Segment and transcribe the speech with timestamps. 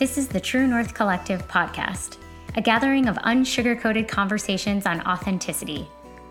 [0.00, 2.16] This is the True North Collective podcast,
[2.56, 5.86] a gathering of unsugar-coated conversations on authenticity,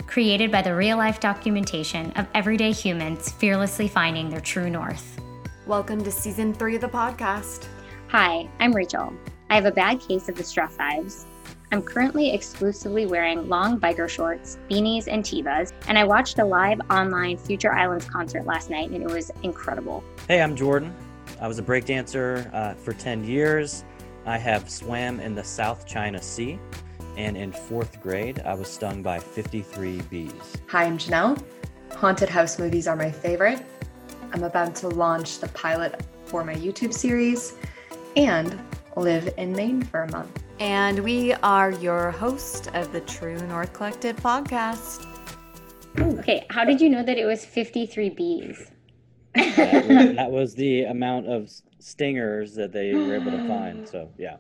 [0.07, 5.21] created by the real-life documentation of everyday humans fearlessly finding their true north.
[5.68, 7.68] Welcome to season three of the podcast.
[8.08, 9.13] Hi, I'm Rachel.
[9.52, 11.25] I have a bad case of the stress vibes.
[11.71, 16.81] I'm currently exclusively wearing long biker shorts, beanies, and Tevas, and I watched a live
[16.89, 20.04] online Future Islands concert last night, and it was incredible.
[20.27, 20.91] Hey, I'm Jordan.
[21.39, 23.84] I was a breakdancer uh, for 10 years.
[24.25, 26.60] I have swam in the South China Sea.
[27.18, 30.32] And in fourth grade, I was stung by 53 bees.
[30.68, 31.43] Hi, I'm Janelle.
[31.96, 33.66] Haunted house movies are my favorite.
[34.31, 37.55] I'm about to launch the pilot for my YouTube series
[38.16, 38.59] and
[38.95, 40.44] live in Maine for a month.
[40.59, 45.05] And we are your host of the True North Collective podcast.
[46.00, 48.72] Okay, how did you know that it was 53 bees?
[49.36, 53.88] that, was, that was the amount of stingers that they were able to find.
[53.88, 54.38] So yeah,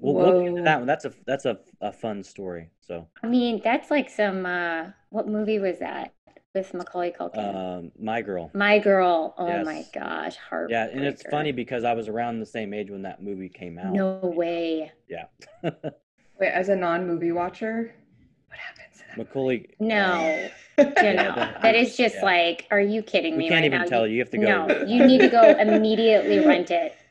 [0.00, 0.86] we'll, we'll get into that one.
[0.86, 2.70] That's a that's a, a fun story.
[2.80, 6.12] So I mean, that's like some uh what movie was that
[6.54, 7.38] with Macaulay Culkin?
[7.38, 8.50] um, my girl.
[8.54, 9.34] my Girl.
[9.38, 9.66] Oh Yes.
[9.66, 10.70] my gosh, heart.
[10.70, 13.78] Yeah, and it's funny because I was around the same age when that movie came
[13.78, 13.94] out.
[13.94, 14.92] No way.
[15.08, 15.26] Yeah,
[16.38, 17.94] Wait, as a non-movie watcher,
[18.48, 18.83] what happens?
[19.16, 19.66] In that Macaulay.
[19.80, 20.48] No.
[20.78, 20.92] movie?
[21.06, 22.24] You know, that is just Yeah.
[22.24, 23.44] like, are you kidding me?
[23.44, 23.86] We can't right even now?
[23.86, 24.14] tell you.
[24.14, 24.66] You have to go.
[24.66, 26.94] No, you need to go immediately rent it.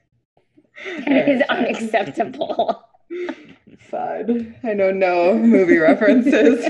[0.86, 2.84] It is unacceptable.
[3.78, 4.56] Fine.
[4.64, 6.66] I know no movie references.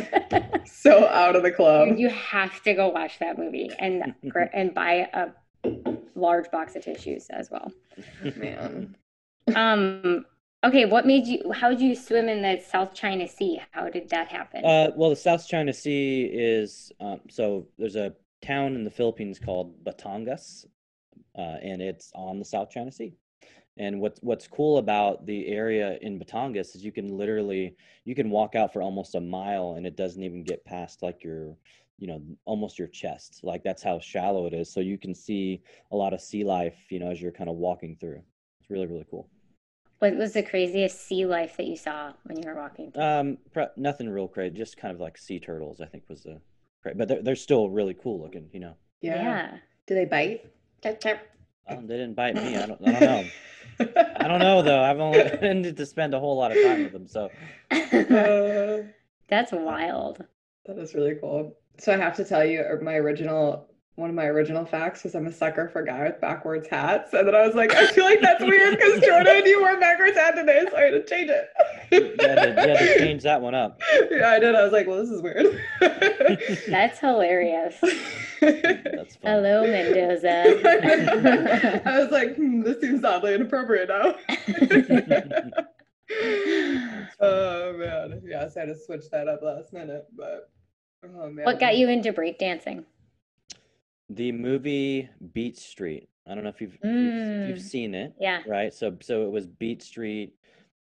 [0.65, 1.97] so out of the club.
[1.97, 4.13] you have to go watch that movie and
[4.53, 5.29] and buy a
[6.15, 7.71] large box of tissues as well.
[8.35, 8.95] Man.
[9.55, 10.25] Um.
[10.63, 11.51] Okay, what made you?
[11.51, 13.61] How did you swim in the South China Sea?
[13.71, 14.63] How did that happen?
[14.63, 19.39] Uh, well, the South China Sea is um, so there's a town in the Philippines
[19.43, 20.65] called Batangas,
[21.37, 23.13] uh, and it's on the South China Sea.
[23.75, 27.75] And what's what's cool about the area in Batangas is you can literally
[28.05, 31.25] you can walk out for almost a mile and it doesn't even get past like
[31.25, 31.57] your
[31.97, 33.41] you know almost your chest.
[33.43, 34.71] Like that's how shallow it is.
[34.71, 37.57] So you can see a lot of sea life, you know, as you're kind of
[37.57, 38.21] walking through.
[38.61, 39.27] It's really really cool.
[39.99, 42.91] What was the craziest sea life that you saw when you were walking?
[42.91, 43.03] through?
[43.03, 45.79] Um, pre- nothing real crazy, just kind of like sea turtles.
[45.81, 46.41] I think was the,
[46.81, 48.49] cra- but they're they're still really cool looking.
[48.53, 49.21] You know, Yeah.
[49.23, 49.57] yeah.
[49.87, 50.45] Do they bite?
[50.85, 52.57] um, they didn't bite me.
[52.57, 53.29] I don't I don't know.
[54.17, 54.81] I don't know though.
[54.81, 57.07] I've only ended to spend a whole lot of time with them.
[57.07, 57.29] So
[57.71, 58.83] Uh,
[59.29, 60.23] That's wild.
[60.65, 61.57] that is really cool.
[61.79, 65.27] So I have to tell you, my original, one of my original facts was I'm
[65.27, 67.13] a sucker for a guy with backwards hats.
[67.13, 69.79] And then I was like, I feel like that's weird because Jordan, you wore a
[69.79, 71.49] backwards hat today, so I had to change it.
[72.19, 73.79] yeah, had to, had to change that one up.
[74.11, 74.55] yeah, I did.
[74.55, 75.61] I was like, well, this is weird.
[76.67, 77.75] That's hilarious.
[78.41, 79.31] That's fun.
[79.31, 80.61] Hello, Mendoza.
[81.85, 84.15] I was like, hmm, this seems oddly inappropriate now.
[87.19, 90.49] oh man, yeah, so I had to switch that up last minute, but
[91.03, 91.45] oh man.
[91.45, 92.85] what got you into breakdancing?
[94.15, 96.09] The movie Beat Street.
[96.27, 97.61] I don't know if you've if you've, if you've Mm.
[97.61, 98.13] seen it.
[98.19, 98.41] Yeah.
[98.45, 98.73] right?
[98.73, 100.33] So so it was Beat Street,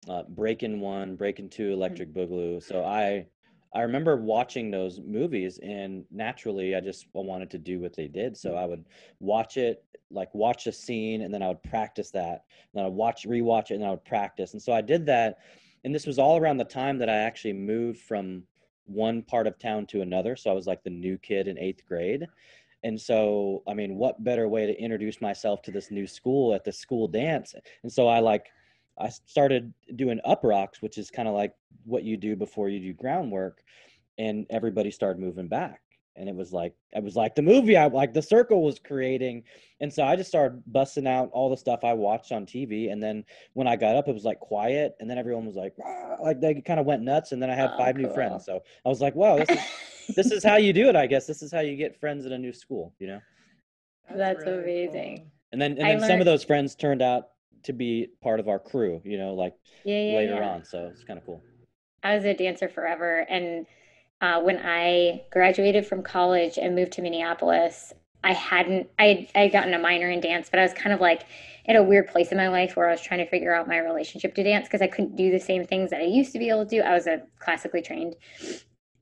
[0.08, 2.62] uh, Breaking One, Breaking Two, Electric Boogaloo.
[2.62, 3.26] So I
[3.74, 8.36] I remember watching those movies, and naturally, I just wanted to do what they did.
[8.36, 8.84] So I would
[9.18, 12.44] watch it, like watch a scene, and then I would practice that.
[12.74, 14.52] And then I'd watch, rewatch it, and I would practice.
[14.52, 15.38] And so I did that,
[15.84, 18.42] and this was all around the time that I actually moved from
[18.84, 20.36] one part of town to another.
[20.36, 22.26] So I was like the new kid in eighth grade.
[22.84, 26.64] And so, I mean, what better way to introduce myself to this new school at
[26.64, 27.54] the school dance?
[27.82, 28.46] And so I like,
[28.98, 31.54] I started doing up rocks, which is kind of like
[31.84, 33.62] what you do before you do groundwork.
[34.18, 35.80] And everybody started moving back.
[36.16, 39.44] And it was like, it was like the movie I like the circle was creating.
[39.80, 42.88] And so I just started busting out all the stuff I watched on TV.
[42.90, 43.24] And then
[43.54, 44.94] when I got up, it was like quiet.
[45.00, 47.32] And then everyone was like, "Ah," like they kind of went nuts.
[47.32, 48.44] And then I had Oh, five new friends.
[48.44, 49.66] So I was like, wow, this is
[50.16, 51.26] this is how you do it, I guess.
[51.26, 53.22] This is how you get friends at a new school, you know.
[54.14, 55.30] That's amazing.
[55.52, 57.28] And then and I then some of those friends turned out
[57.64, 59.54] to be part of our crew, you know, like
[59.84, 60.42] Yeah, yeah, later yeah.
[60.42, 60.64] on.
[60.64, 61.44] So it's kind of cool.
[62.02, 63.66] I was a dancer forever, and
[64.22, 67.92] uh, when I graduated from college and moved to Minneapolis,
[68.24, 71.00] I hadn't I I had gotten a minor in dance, but I was kind of
[71.00, 71.24] like
[71.66, 73.78] at a weird place in my life where I was trying to figure out my
[73.78, 76.48] relationship to dance because I couldn't do the same things that I used to be
[76.48, 76.82] able to do.
[76.82, 78.14] I was a classically trained,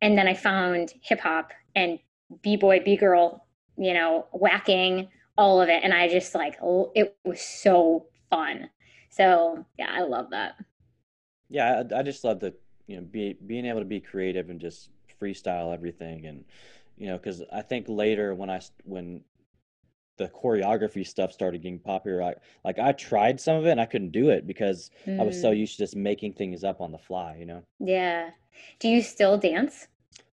[0.01, 1.99] and then I found hip hop and
[2.43, 3.47] b boy, b girl,
[3.77, 6.59] you know, whacking all of it, and I just like
[6.95, 8.71] it was so fun.
[9.11, 10.55] So yeah, I love that.
[11.51, 12.55] Yeah, I, I just love the
[12.87, 14.89] you know be being able to be creative and just
[15.21, 16.45] freestyle everything and
[16.97, 19.23] you know because I think later when i when
[20.19, 22.35] the choreography stuff started getting popular, I,
[22.65, 25.51] like I tried some of it and I couldn't do it because I was so
[25.51, 27.63] Mm, used to just making things up on the fly, you know?
[27.81, 28.31] yeah.
[28.79, 29.89] Do you still dance?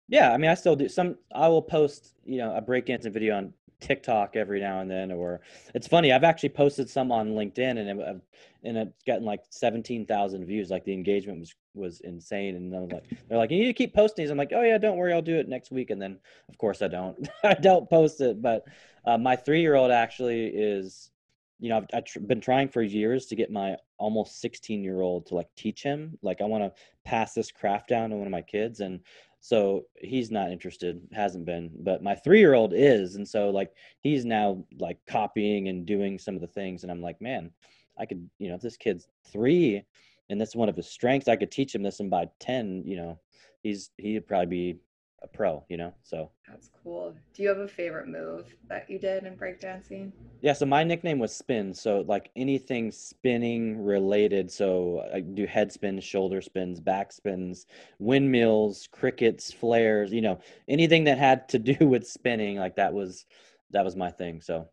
[0.08, 1.18] Yeah, I mean, I still do some.
[1.34, 3.54] I will post, you know, a breakdancing video on
[3.84, 5.42] TikTok every now and then, or
[5.76, 6.12] it's funny.
[6.12, 8.22] I've actually posted some on LinkedIn, and it,
[8.64, 10.70] and it's gotten like seventeen thousand views.
[10.70, 13.94] Like the engagement was was insane, and I'm like, they're like, you need to keep
[13.94, 14.32] posting these.
[14.32, 15.90] I'm like, oh yeah, don't worry, I'll do it next week.
[15.90, 16.18] And then,
[16.50, 17.28] of course, I don't.
[17.44, 18.42] I don't post it.
[18.42, 18.64] But
[19.06, 21.12] uh, my three year old actually is,
[21.60, 25.26] you know, I've, I've been trying for years to get my almost 16 year old
[25.28, 26.18] to like teach him.
[26.22, 29.02] Like, I want to pass this craft down to one of my kids, and
[29.44, 33.16] so he's not interested, hasn't been, but my three year old is.
[33.16, 36.84] And so like he's now like copying and doing some of the things.
[36.84, 37.52] And I'm like, man,
[38.00, 39.84] I could, you know, if this kid's three
[40.30, 42.00] and that's one of his strengths, I could teach him this.
[42.00, 43.20] And by 10, you know,
[43.64, 44.80] he's, he'd probably be
[45.24, 45.94] a pro, you know?
[46.04, 47.16] So That's cool.
[47.34, 50.12] Do you have a favorite move that you did in breakdancing?
[50.42, 51.74] yeah, so my nickname was Spin.
[51.74, 54.52] So like anything spinning related.
[54.52, 57.66] So I do head spins, shoulder spins, back spins,
[58.00, 63.26] windmills, crickets, flares, you know, anything that had to do with spinning, like that was
[63.72, 64.42] that was my thing.
[64.42, 64.68] So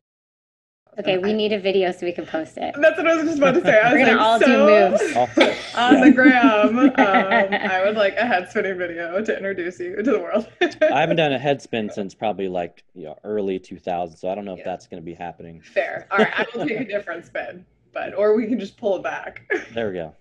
[0.99, 2.75] Okay, we need a video so we can post it.
[2.79, 3.79] That's what I was just about to say.
[3.81, 5.17] I We're was gonna like, all do moves.
[5.17, 9.97] I'll- on the gram, um, I would like a head spinning video to introduce you
[9.97, 10.49] to the world.
[10.61, 14.35] I haven't done a head spin since probably like you know, early 2000s, so I
[14.35, 14.65] don't know if Yeah.
[14.67, 15.61] that's going to be happening.
[15.63, 16.07] Fair.
[16.11, 17.65] All right, I will take a different spin,
[17.95, 19.49] but or we can just pull it back.
[19.73, 20.15] There we go.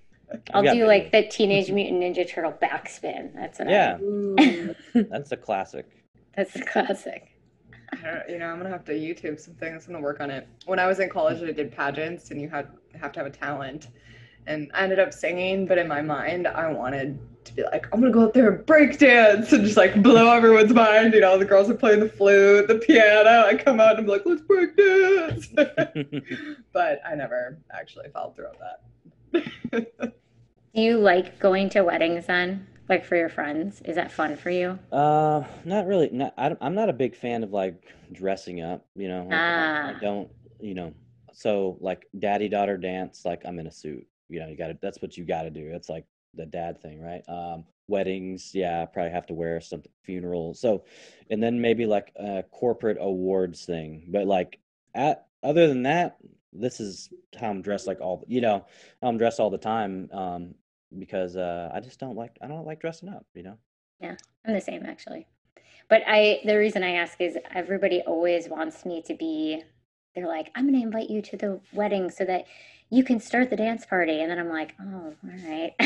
[0.54, 3.34] I'll I've got do like the Teenage Mutant Ninja Turtle backspin.
[3.34, 4.76] That's what Yeah, Ooh.
[4.94, 5.88] that's a classic.
[6.38, 7.29] That's a classic.
[7.92, 9.86] I don't- you know, I'm gonna have to YouTube some things.
[9.88, 10.48] I'm gonna work on it.
[10.66, 12.68] When I was in college, I did pageants, and you had
[13.00, 13.88] have to have a talent.
[14.48, 18.00] And I ended up singing, but in my mind, I wanted to be like, I'm
[18.00, 21.14] gonna go out there and break dance and just like blow everyone's mind.
[21.14, 23.46] You know, the girls are playing the flute, the piano.
[23.46, 25.48] I come out and I'm like, let's break dance.
[26.74, 30.14] but I never actually followed through on that.
[30.76, 32.68] Do you like going to weddings then?
[32.90, 33.82] Like for your friends?
[33.86, 34.80] Is that fun for you?
[34.92, 36.10] Uh, not really.
[36.12, 39.22] Not, I, I'm not a big fan of like dressing up, you know.
[39.30, 40.00] like, I, I Ah.
[40.02, 40.94] don't, you know.
[41.32, 44.08] So like daddy daughter dance, like I'm in a suit.
[44.28, 44.78] You know, you got to.
[44.82, 45.70] That's what you got to do.
[45.74, 47.24] It's like the dad thing, right?
[47.30, 49.92] Um, weddings, yeah, I probably have to wear something.
[50.04, 50.84] Funerals, so,
[51.30, 54.06] and then maybe like a corporate awards thing.
[54.10, 54.60] But like
[54.96, 56.18] at other than that,
[56.52, 57.10] this is
[57.40, 57.86] how I'm dressed.
[57.88, 58.66] Like all, you know,
[59.02, 60.10] I'm dressed all the time.
[60.12, 60.56] Um,
[60.98, 62.38] because uh, I just don't like.
[62.42, 63.26] I don't like dressing up.
[63.34, 63.58] You know.
[64.02, 64.16] Yeah,
[64.46, 65.28] I'm the same actually.
[65.90, 69.64] But I the reason I ask is everybody always wants me to be
[70.16, 72.46] they're like, I'm gonna invite you to the wedding so that
[72.90, 74.22] you can start the dance party.
[74.22, 75.74] And then I'm like, oh, all right.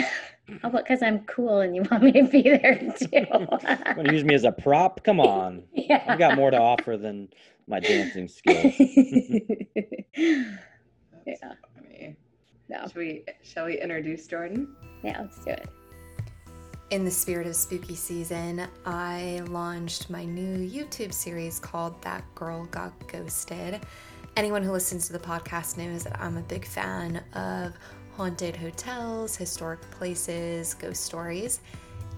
[0.62, 3.26] How about because I'm cool and you want me to be there too?
[3.32, 5.04] Want to use me as a prop?
[5.04, 5.64] Come on.
[5.74, 6.04] yeah.
[6.08, 7.30] I've got more to offer than
[7.68, 8.74] my dancing skills.
[10.16, 11.54] That's Yeah.
[11.76, 12.16] funny.
[12.74, 12.88] No.
[12.88, 14.76] Shall we shall we introduce Jordan?
[15.04, 15.70] Yeah, let's do it.
[16.90, 22.66] In the spirit of spooky season, I launched my new YouTube series called That Girl
[22.66, 23.82] Got Ghosted.
[24.38, 27.74] Anyone who listens to the podcast knows that I'm a big fan of
[28.18, 31.62] haunted hotels, historic places, ghost stories.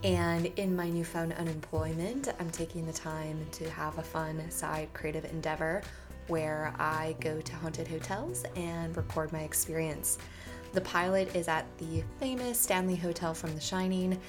[0.03, 5.25] And in my newfound unemployment, I'm taking the time to have a fun side creative
[5.25, 5.81] endeavor
[6.27, 10.17] where I go to haunted hotels and record my experience.
[10.75, 14.19] The pilot is at the famous Stanley Hotel from The Shining,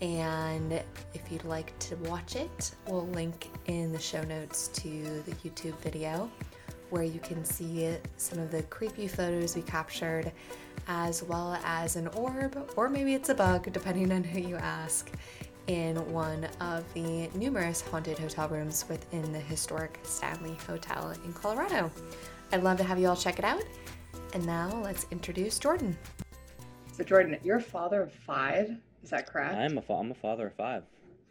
[0.00, 0.72] and
[1.14, 4.88] if you'd like to watch it, we'll link in the show notes to
[5.26, 6.30] the YouTube video
[6.90, 10.30] where you can see some of the creepy photos we captured,
[10.86, 15.10] as well as an orb, or maybe it's a bug, depending on who you ask,
[15.66, 21.90] in one of the numerous haunted hotel rooms within the historic Stanley Hotel in Colorado.
[22.52, 23.64] I'd love to have you all check it out.
[24.36, 25.96] And now let's introduce Jordan.
[26.92, 28.76] So Jordan, you're a father of five.
[29.02, 29.54] Is that correct?
[29.54, 30.82] I'm a fa- I'm a father of five.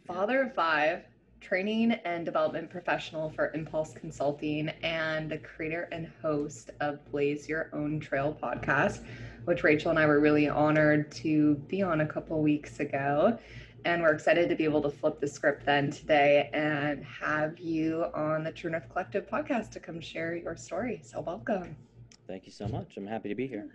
[0.04, 1.04] father of five,
[1.40, 7.70] training and development professional for Impulse Consulting, and the creator and host of Blaze Your
[7.72, 9.04] Own Trail podcast,
[9.44, 13.38] which Rachel and I were really honored to be on a couple weeks ago.
[13.84, 18.06] And we're excited to be able to flip the script then today and have you
[18.16, 21.00] on the True North Collective podcast to come share your story.
[21.04, 21.76] So, welcome.
[22.26, 22.96] Thank you so much.
[22.96, 23.68] I'm happy to be here.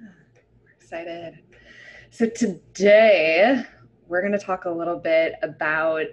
[0.64, 1.40] We're excited.
[2.10, 3.64] So today
[4.08, 6.08] we're going to talk a little bit about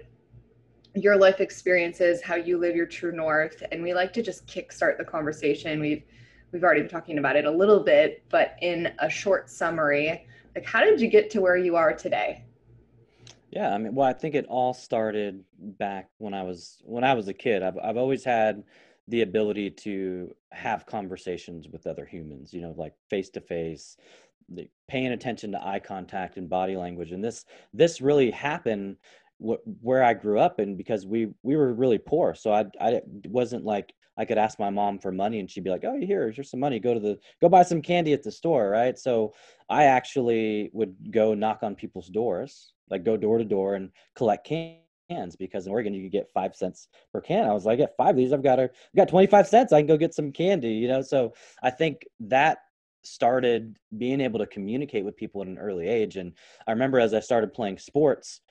[0.95, 4.97] your life experiences, how you live your true north, and we like to just kickstart
[4.97, 5.81] the conversation.
[5.81, 6.03] We've
[6.51, 10.65] we've already been talking about it a little bit, but in a short summary, like
[10.65, 12.45] how did you get to where you are today?
[13.51, 17.13] Yeah, I mean, well, I think it all started back when I was when I
[17.13, 17.63] was a kid.
[17.63, 18.63] I've I've always had
[19.09, 23.97] the ability to have conversations with other humans you know like face to face
[24.87, 28.95] paying attention to eye contact and body language and this this really happened
[29.43, 33.01] wh- where i grew up and because we we were really poor so i i
[33.27, 36.31] wasn't like i could ask my mom for money and she'd be like oh here
[36.31, 38.97] here's some money go to the go buy some candy at the store right?
[38.97, 39.33] So
[39.69, 44.47] i actually would go knock on people's doors like go door to door and collect
[44.47, 47.45] candy cans because in Oregon you could get five cents per can.
[47.45, 48.33] I was like, I five of these.
[48.33, 49.73] I've got a, I've got 25 cents.
[49.73, 51.01] I can go get some candy, you know?
[51.01, 52.59] So I think that
[53.03, 56.17] started being able to communicate with people at an early age.
[56.17, 56.33] And
[56.67, 58.41] I remember as I started playing sports,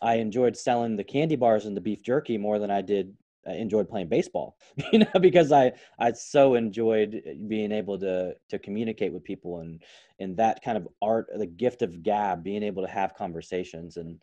[0.00, 3.14] I enjoyed selling the candy bars and the beef jerky more than I did
[3.44, 4.56] I enjoyed playing baseball,
[4.92, 9.58] you know, because I I so enjoyed uh, being able to to communicate with people
[9.58, 9.82] and
[10.20, 14.20] and that kind of art, the gift of gab, being able to have conversations and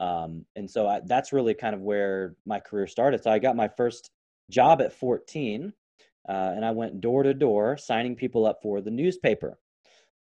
[0.00, 3.22] um, and so I, that's really kind of where my career started.
[3.22, 4.10] So I got my first
[4.50, 5.72] job at 14,
[6.28, 9.58] uh, and I went door to door signing people up for the newspaper.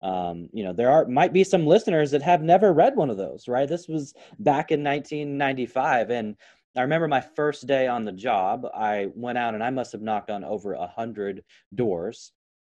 [0.01, 3.17] Um, you know, there are might be some listeners that have never read one of
[3.17, 3.67] those, right?
[3.67, 6.35] This was back in 1995, and
[6.77, 8.65] I remember my first day on the job.
[8.73, 11.43] I went out and I must have knocked on over a hundred
[11.75, 12.33] doors,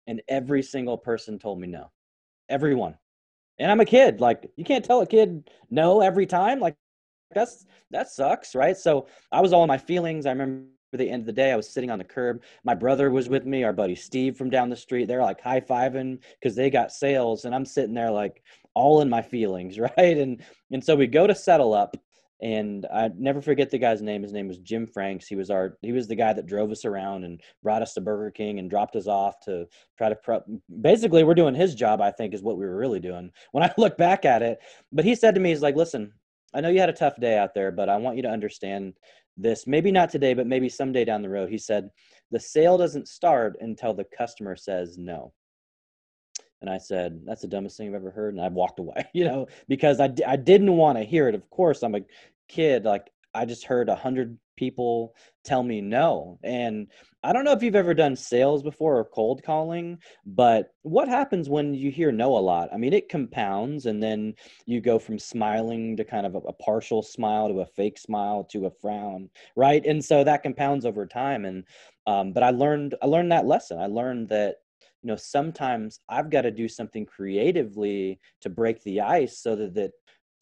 [0.08, 1.92] and every single person told me no.
[2.50, 2.98] Everyone.
[3.60, 4.22] And I'm a kid.
[4.22, 6.60] Like you can't tell a kid no every time.
[6.60, 6.76] Like
[7.34, 8.78] that's that sucks, right?
[8.78, 10.26] So I was all in my feelings.
[10.26, 10.66] I remember
[10.98, 12.44] the end of the day, I was sitting on the curb.
[12.64, 15.08] My brother was with me, our buddy Steve from down the street.
[15.08, 19.10] They're like high fiving because they got sales, and I'm sitting there like all in
[19.10, 20.18] my feelings, right?
[20.18, 21.96] And and so we go to settle up,
[22.42, 24.24] and I never forget the guy's name.
[24.24, 25.28] His name was Jim Franks.
[25.28, 28.02] He was our he was the guy that drove us around and brought us to
[28.02, 29.66] Burger King and dropped us off to
[29.98, 30.46] try to prep.
[30.82, 32.02] Basically, we're doing his job.
[32.02, 34.60] I think is what we were really doing when I look back at it.
[34.92, 36.14] But he said to me, he's like, "Listen,
[36.54, 38.94] I know you had a tough day out there, but I want you to understand
[39.38, 39.66] this.
[39.68, 41.50] Maybe not today, but maybe someday down the road.
[41.50, 41.90] He said,
[42.32, 45.34] The sale doesn't start until the customer says no.
[46.62, 48.34] And I said, That's the dumbest thing I've ever heard.
[48.34, 51.36] And I walked away, you know, because I, I didn't want to hear it.
[51.36, 52.02] Of course, I'm a
[52.48, 52.86] kid.
[52.86, 56.40] Like, I just heard a hundred people tell me no.
[56.44, 56.88] And
[57.24, 61.50] I don't know if you've ever done sales before or cold calling, but what happens
[61.50, 62.70] when you hear no a lot?
[62.74, 64.36] I mean, it compounds and then
[64.66, 68.44] you go from smiling to kind of a, a, partial smile to a fake smile
[68.52, 69.86] to a frown, right?
[69.86, 71.46] And so that compounds over time.
[71.46, 71.64] And
[72.06, 73.80] um, but I learned I learned that lesson.
[73.80, 74.58] I learned that
[75.02, 79.74] you know sometimes I've got to do something creatively to break the ice so that
[79.76, 79.92] that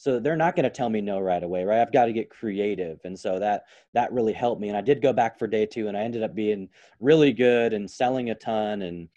[0.02, 1.80] so they're not going to tell me no right away right?
[1.80, 5.02] I've got to get creative and so that that really helped me and i did
[5.02, 6.68] go back for day two and i ended up being
[7.00, 9.08] really good and selling a ton and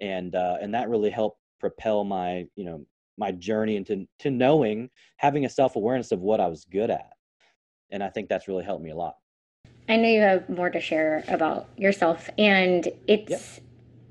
[0.00, 2.84] and uh, and that really helped propel my you know
[3.16, 7.12] my journey into to knowing having a self-awareness of what i was good at
[7.90, 9.16] and i think that's really helped me a lot.
[9.88, 13.63] I know you have more to share about yourself and it's yep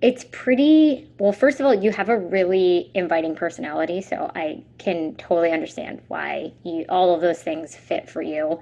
[0.03, 5.15] it's pretty well first of all you have a really inviting personality so i can
[5.15, 8.59] totally understand why you all of those things fit for you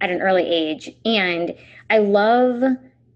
[0.00, 0.90] at an early age.
[1.04, 1.54] And
[1.90, 2.62] i love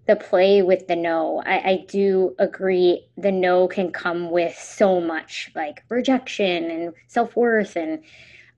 [0.05, 1.41] the play with the no.
[1.45, 7.77] I, I do agree the no can come with so much like rejection and self-worth
[7.77, 8.03] and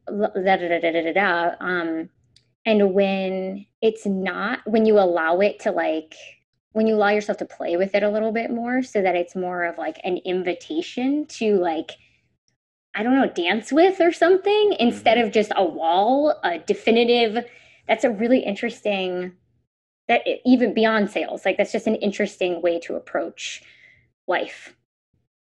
[0.08, 1.56] da da da da da da.
[1.60, 2.10] Um
[2.66, 6.16] and when it's not when you allow it to like
[6.76, 9.34] when you allow yourself to play with it a little bit more so that it's
[9.34, 11.94] more of like an invitation to like
[12.94, 15.28] i don't know dance with or something instead mm-hmm.
[15.28, 17.46] of just a wall a definitive
[17.88, 19.32] that's a really interesting
[20.10, 23.64] that even beyond sales like that's just an interesting way to approach
[24.28, 24.76] life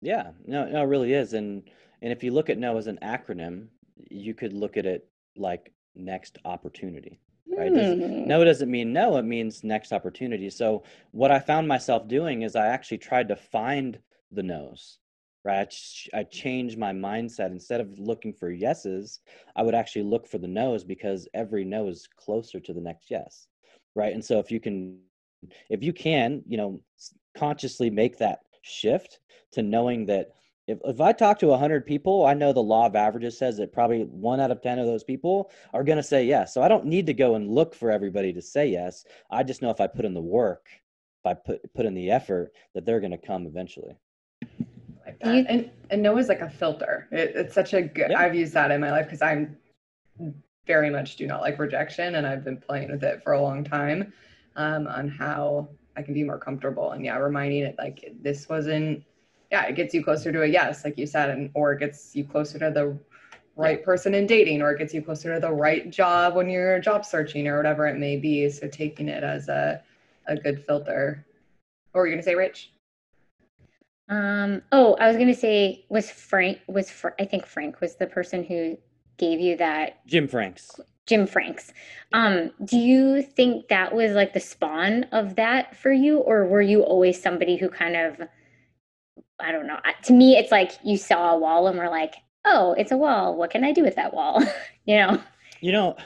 [0.02, 1.62] yeah no no it really is and
[2.02, 3.68] and if you look at no as an acronym
[4.10, 7.18] you could look at it like next opportunity
[7.56, 7.72] right?
[7.72, 8.26] Hmm.
[8.26, 10.50] no doesn't mean no, it means next opportunity.
[10.50, 10.82] So
[11.12, 13.98] what I found myself doing is I actually tried to find
[14.30, 14.98] the no's,
[15.44, 15.60] right?
[15.60, 17.50] I, ch- I changed my mindset.
[17.50, 19.20] Instead of looking for yeses,
[19.56, 23.10] I would actually look for the no's because every no is closer to the next
[23.10, 23.48] yes,
[23.94, 24.12] right?
[24.14, 24.98] And so if you can,
[25.68, 26.80] if you can, you know,
[27.36, 29.20] consciously make that shift
[29.52, 30.30] to knowing that
[30.68, 33.72] if, if I talk to 100 people, I know the law of averages says that
[33.72, 36.54] probably one out of 10 of those people are going to say yes.
[36.54, 39.04] So I don't need to go and look for everybody to say yes.
[39.30, 40.68] I just know if I put in the work,
[41.24, 43.96] if I put, put in the effort, that they're going to come eventually.
[45.04, 45.46] Like that.
[45.48, 47.08] And, and no is like a filter.
[47.10, 48.20] It, it's such a good, yeah.
[48.20, 49.56] I've used that in my life because I'm
[50.64, 53.64] very much do not like rejection and I've been playing with it for a long
[53.64, 54.12] time
[54.54, 56.92] um, on how I can be more comfortable.
[56.92, 59.02] And yeah, reminding it like this wasn't
[59.52, 62.16] yeah, it gets you closer to a yes, like you said, and or it gets
[62.16, 62.98] you closer to the
[63.54, 63.84] right yeah.
[63.84, 67.04] person in dating, or it gets you closer to the right job when you're job
[67.04, 68.48] searching or whatever it may be.
[68.48, 69.82] So taking it as a
[70.26, 71.26] a good filter.
[71.92, 72.72] Or were you gonna say Rich?
[74.08, 74.62] Um.
[74.72, 78.42] Oh, I was gonna say was Frank was Fr- I think Frank was the person
[78.42, 78.78] who
[79.18, 80.80] gave you that Jim Franks.
[81.04, 81.74] Jim Franks.
[82.14, 82.52] Um.
[82.64, 86.80] Do you think that was like the spawn of that for you, or were you
[86.80, 88.22] always somebody who kind of
[89.42, 89.78] I don't know.
[90.04, 93.36] To me, it's like you saw a wall and we're like, oh, it's a wall.
[93.36, 94.42] What can I do with that wall?
[94.86, 95.22] you know.
[95.60, 95.96] You know,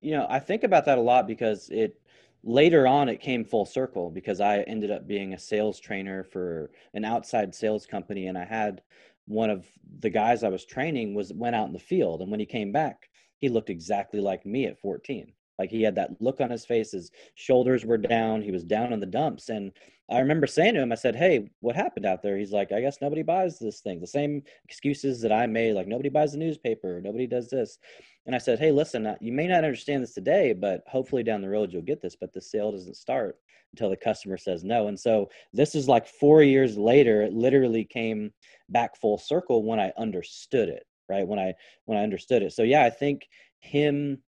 [0.00, 2.00] you know, I think about that a lot because it
[2.44, 6.70] later on it came full circle because I ended up being a sales trainer for
[6.94, 8.82] an outside sales company and I had
[9.26, 9.66] one of
[10.00, 12.72] the guys I was training was went out in the field and when he came
[12.72, 13.08] back,
[13.38, 15.32] he looked exactly like me at 14.
[15.62, 18.92] Like he had that look on his face, his shoulders were down, he was down
[18.92, 19.48] in the dumps.
[19.48, 19.70] And
[20.10, 22.36] I remember saying to him, I said, Hey, what happened out there?
[22.36, 24.00] He's like, I guess nobody buys this thing.
[24.00, 27.78] The same excuses that I made, like nobody buys the newspaper, nobody does this.
[28.26, 31.42] And I said, Hey, listen, uh, you may not understand this today, but hopefully down
[31.42, 32.16] the road you'll get this.
[32.16, 33.38] But the sale doesn't start
[33.72, 34.88] until the customer says no.
[34.88, 38.32] And so this is like four years later, it literally came
[38.68, 41.24] back full circle when I understood it, right?
[41.24, 41.54] When I
[41.84, 42.52] when I understood it.
[42.52, 43.28] So yeah, I think
[43.60, 44.18] him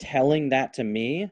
[0.00, 1.30] telling that to me,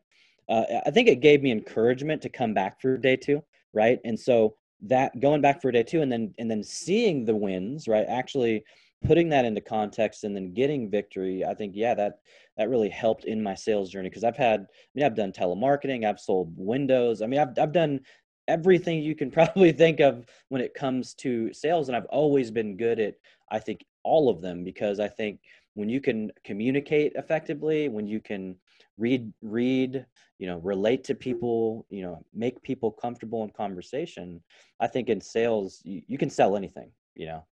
[0.48, 3.98] uh, I think it gave me encouragement to come back for day two, right?
[4.04, 7.88] And so that going back for day two and then and then seeing the wins,
[7.88, 8.06] right?
[8.08, 8.64] Actually
[9.04, 12.20] putting that into context and then getting victory, I think yeah, that
[12.56, 16.04] that really helped in my sales journey because I've had, I mean, I've done telemarketing,
[16.04, 18.00] I've sold windows, I mean, I've I've done
[18.48, 22.76] everything you can probably think of when it comes to sales, and I've always been
[22.76, 23.14] good at
[23.50, 25.40] I think all of them because I think
[25.78, 28.56] when you can communicate effectively, when you can
[28.98, 30.04] read read
[30.40, 34.42] you know relate to people you know make people comfortable in conversation
[34.80, 37.44] i think in sales you, you can sell anything you know?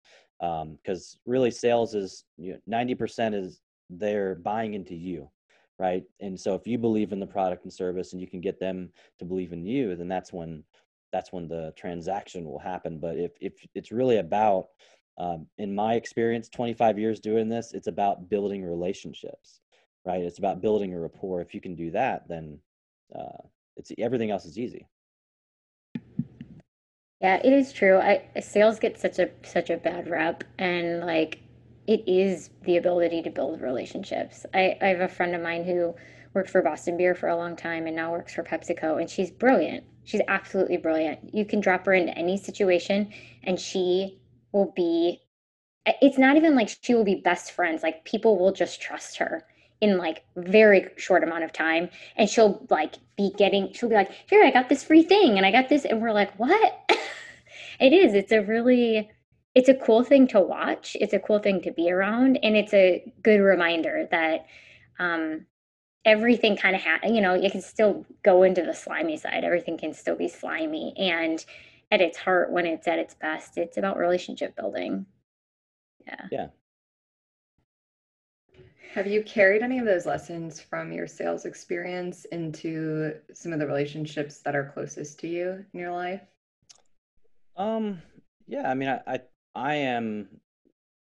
[0.82, 5.30] Because um, really sales is you know, 90% is they're buying into you
[5.78, 6.04] right?
[6.20, 8.88] And so if you believe in the product and service and you can get them
[9.18, 10.64] to believe in you then that's when
[11.12, 12.98] that's when the transaction will happen.
[12.98, 14.66] But if if it's really about
[15.18, 19.60] um, in my experience 25 years doing this it's about building relationships
[20.04, 22.58] right it's about building a rapport if you can do that then
[23.18, 23.42] uh,
[23.76, 24.86] it's everything else is easy
[27.20, 27.98] Yeah, it is true.
[27.98, 31.40] I sales get such a such a bad rep and like
[31.86, 34.44] it is the ability to build relationships.
[34.52, 35.94] I, I have a friend of mine who
[36.34, 39.30] worked for Boston Beer for a long time and now works for PepsiCo and she's
[39.30, 39.84] brilliant.
[40.04, 41.34] She's absolutely brilliant.
[41.34, 43.12] You can drop her into any situation
[43.44, 44.20] and she
[44.56, 45.20] will be
[46.02, 47.84] it's not even like she will be best friends.
[47.84, 49.44] Like people will just trust her
[49.80, 54.10] in like very short amount of time and she'll like be getting she'll be like
[54.26, 56.90] here i got this free thing and i got this and we're like what
[57.78, 59.10] it is it's a really
[59.54, 62.72] it's a cool thing to watch it's a cool thing to be around and it's
[62.72, 64.46] a good reminder that
[64.98, 65.44] um
[66.06, 69.76] everything kind of ha- you know you can still go into the slimy side everything
[69.76, 71.44] can still be slimy and
[71.90, 73.58] at its heart when it's at its best.
[73.58, 75.06] It's about relationship building.
[76.06, 76.26] Yeah.
[76.30, 76.46] Yeah.
[78.94, 83.66] Have you carried any of those lessons from your sales experience into some of the
[83.66, 86.22] relationships that are closest to you in your life?
[87.56, 88.00] um
[88.46, 89.20] yeah i mean I, I
[89.54, 90.28] i am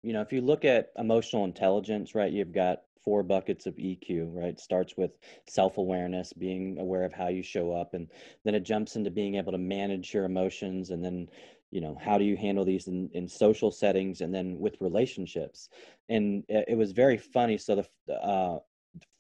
[0.03, 4.29] you know if you look at emotional intelligence right you've got four buckets of eq
[4.35, 4.59] right?
[4.59, 5.13] Starts with
[5.49, 8.09] self-awareness being aware of how you show up and
[8.45, 11.29] then it jumps into being able to manage your emotions and then
[11.71, 15.69] you know how do you handle these in, in social settings and then with relationships.
[16.09, 18.59] And it, it was very funny so the uh,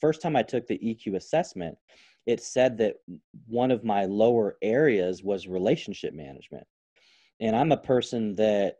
[0.00, 1.76] first time i took the eq assessment
[2.26, 2.96] it said that
[3.46, 6.66] one of my lower areas was relationship management.
[7.40, 8.76] And i'm a person that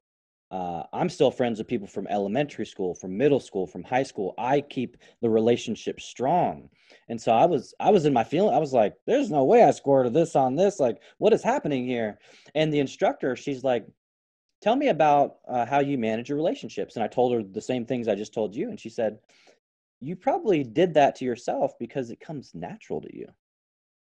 [0.51, 4.35] uh, i'm still friends with people from elementary school from middle school from high school.
[4.39, 6.69] I keep the relationship strong.
[7.09, 9.63] And so i was i was in my feeling i was like there's no way
[9.63, 10.81] i scored this on this.
[10.81, 12.19] Like what is happening here?
[12.55, 13.87] And the instructor she's like
[14.61, 16.97] tell me about uh, how you manage your relationships.
[16.97, 18.71] And i told her the same things i just told you.
[18.71, 19.19] And she said
[20.01, 23.29] you probably did that to yourself because it comes natural to you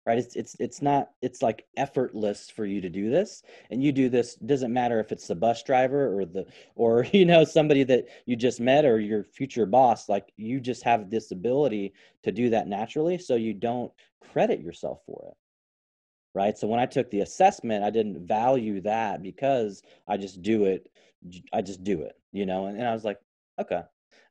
[0.07, 0.17] right?
[0.17, 4.07] It's it's it's not it's like effortless for you to do this and you do
[4.07, 8.07] this doesn't matter if it's the bus driver or the or you know somebody that
[8.25, 11.93] you just met or your future boss like you just have this ability
[12.23, 13.91] to do that naturally so you don't
[14.31, 15.37] credit yourself for it
[16.33, 16.57] right?
[16.57, 20.89] So when i took the assessment i didn't value that because i just do it
[21.51, 23.19] i just do it you know and, and i was like
[23.59, 23.81] okay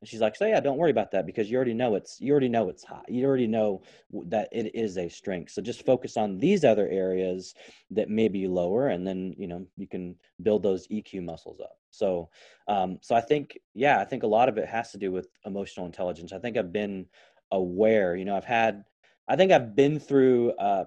[0.00, 2.30] and she's like, so yeah, don't worry about that because you already know it's you
[2.32, 3.04] already know it's hot.
[3.08, 3.82] You already know
[4.26, 5.52] that it is a strength.
[5.52, 7.54] So just focus on these other areas
[7.90, 11.78] that may be lower, and then you know you can build those EQ muscles up.
[11.90, 12.28] So,
[12.68, 15.28] um, so I think yeah, I think a lot of it has to do with
[15.44, 16.32] emotional intelligence.
[16.32, 17.06] I think I've been
[17.52, 18.16] aware.
[18.16, 18.84] You know, I've had,
[19.28, 20.52] I think I've been through.
[20.52, 20.84] Uh,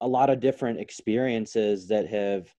[0.00, 2.54] a lot of different experiences that have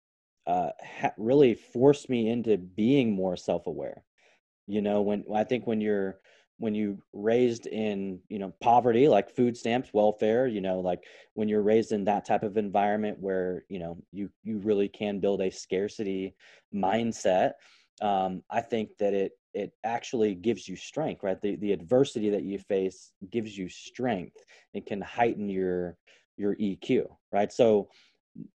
[0.47, 4.03] uh, ha- really forced me into being more self-aware
[4.67, 6.19] you know when i think when you're
[6.57, 11.49] when you raised in you know poverty like food stamps welfare you know like when
[11.49, 15.41] you're raised in that type of environment where you know you you really can build
[15.41, 16.33] a scarcity
[16.73, 17.51] mindset
[18.01, 21.41] um, i think that it it actually gives you strength right?
[21.41, 24.43] The, the adversity that you face gives you strength.
[24.73, 25.97] And can heighten your
[26.37, 27.51] your eq right?
[27.51, 27.89] So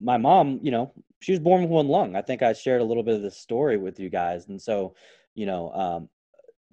[0.01, 2.17] my mom you know she was born with one lung.
[2.17, 4.49] I think i shared a little bit of the story with you guys.
[4.49, 4.95] And so
[5.39, 6.09] you know um,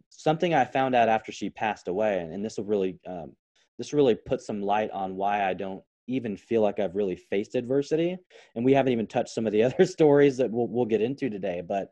[0.10, 3.34] something I found out after she passed away, and, and this will really um,
[3.78, 7.56] this really put some light on why I don't even feel like I've really faced
[7.56, 8.18] adversity.
[8.56, 11.30] And we haven't even touched some of the other stories that we'll we'll get into
[11.30, 11.62] today.
[11.68, 11.92] But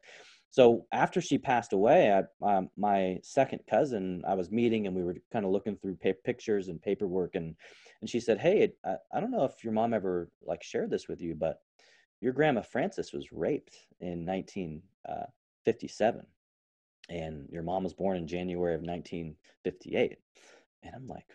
[0.49, 5.03] so after she passed away, I, um, my second cousin, I was meeting and we
[5.03, 7.55] were kind of looking through pa- pictures and paperwork, and
[8.01, 11.07] and she said, "Hey, I, I don't know if your mom ever like shared this
[11.07, 11.61] with you, but
[12.21, 16.25] your grandma Frances was raped in 1957."
[17.09, 20.17] And your mom was born in January of 1958.
[20.83, 21.27] And I'm like,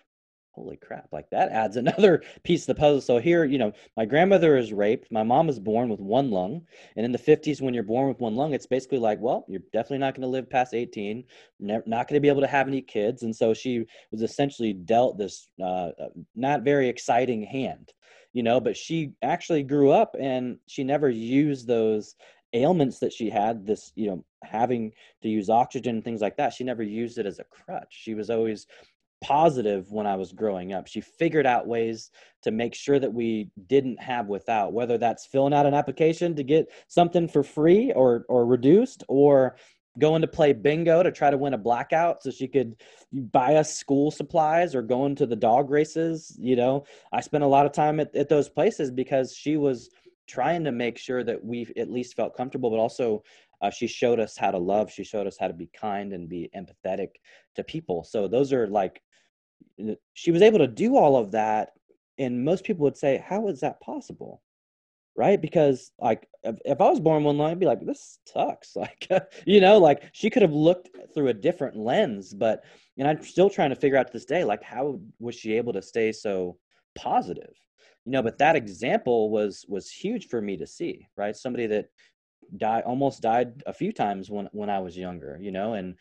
[0.59, 3.01] holy crap, like that adds another piece of the puzzle.
[3.01, 5.11] So here, you know, my grandmother is raped.
[5.11, 6.63] My mom was born with one lung.
[6.97, 9.63] And in the 50s, when you're born with one lung, it's basically like, well, you're
[9.73, 11.25] definitely not going to live past 18,
[11.61, 13.23] not going to be able to have any kids.
[13.23, 17.93] And so she was essentially dealt this uh, uh, not very exciting hand,
[18.33, 22.17] you know, but she actually grew up and she never used those
[22.53, 26.53] ailments that she had this you know having to use oxygen and things like that
[26.53, 27.89] she never used it as a crutch.
[27.91, 28.67] She was always
[29.21, 30.87] positive when i was growing up.
[30.87, 32.11] She figured out ways
[32.43, 36.45] to make sure that we didn't have without whether that's filling out an application to
[36.45, 39.57] get something for free or or reduced or
[39.99, 42.77] going to play bingo to try to win a blackout so she could
[43.13, 46.85] buy us school supplies or going to the dog races you know?
[47.13, 49.91] I spent a lot of time at, at those places because she was
[50.29, 53.23] trying to make sure that we at least felt comfortable, but also
[53.61, 54.93] uh, she showed us how to love.
[54.93, 57.09] She showed us how to be kind and be empathetic
[57.57, 58.05] to people.
[58.05, 59.03] So those are like,
[60.15, 61.73] she was able to do all of that.
[62.19, 64.43] And most people would say, how is that possible?
[65.17, 65.41] Right?
[65.41, 68.77] Because like, if, if I was born one line, I'd be like, this sucks.
[68.77, 69.09] Like,
[69.45, 72.65] you know, like she could have looked through a different lens, but,
[72.97, 75.73] and I'm still trying to figure out to this day, like, how was she able
[75.73, 76.59] to stay so
[76.95, 77.55] positive?
[78.09, 81.37] You know but that example was was huge for me to see right?
[81.37, 81.91] Somebody that
[82.57, 85.95] died almost died a few times when when i was younger you know and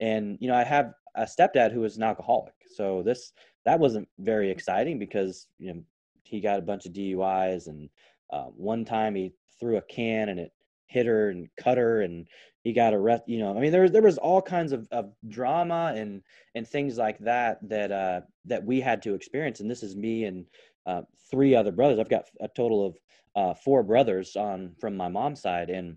[0.00, 3.32] and you know i have a stepdad who was an alcoholic so this
[3.64, 5.80] that wasn't very exciting because you know
[6.24, 7.88] he got a bunch of duis and
[8.32, 10.52] uh, one time he threw a can and it
[10.86, 12.26] hit her and cut her and
[12.64, 15.92] he got arrested you know i mean there, there was all kinds of, of drama
[15.94, 16.22] and
[16.56, 20.24] and things like that that uh that we had to experience and this is me
[20.24, 20.46] and
[20.86, 21.98] uh, three other brothers.
[21.98, 22.96] I've got a total of
[23.34, 25.96] uh, four brothers on from my mom's side, and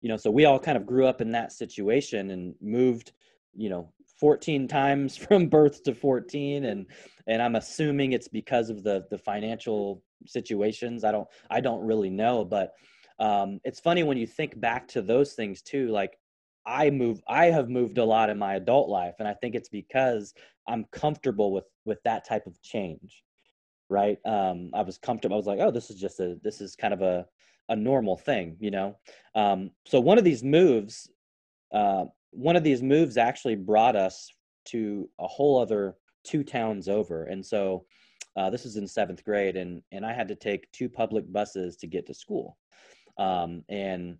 [0.00, 3.12] you know, so we all kind of grew up in that situation and moved,
[3.54, 6.86] you know, 14 times from birth to 14, and
[7.26, 11.04] and I'm assuming it's because of the the financial situations.
[11.04, 12.72] I don't I don't really know, but
[13.18, 15.88] um, it's funny when you think back to those things too.
[15.88, 16.18] Like
[16.66, 19.68] I move, I have moved a lot in my adult life, and I think it's
[19.68, 20.34] because
[20.68, 23.22] I'm comfortable with with that type of change
[23.88, 24.18] right?
[24.24, 25.36] Um, I was comfortable.
[25.36, 27.26] I was like, oh, this is just a this is kind of a
[27.68, 28.96] a normal thing, you know.
[29.34, 31.10] Um, so one of these moves,
[31.72, 34.30] uh, one of these moves actually brought us
[34.66, 37.86] to a whole other two towns over, and so
[38.36, 41.76] uh, this is in seventh grade, and and I had to take two public buses
[41.78, 42.56] to get to school,
[43.18, 44.18] um, and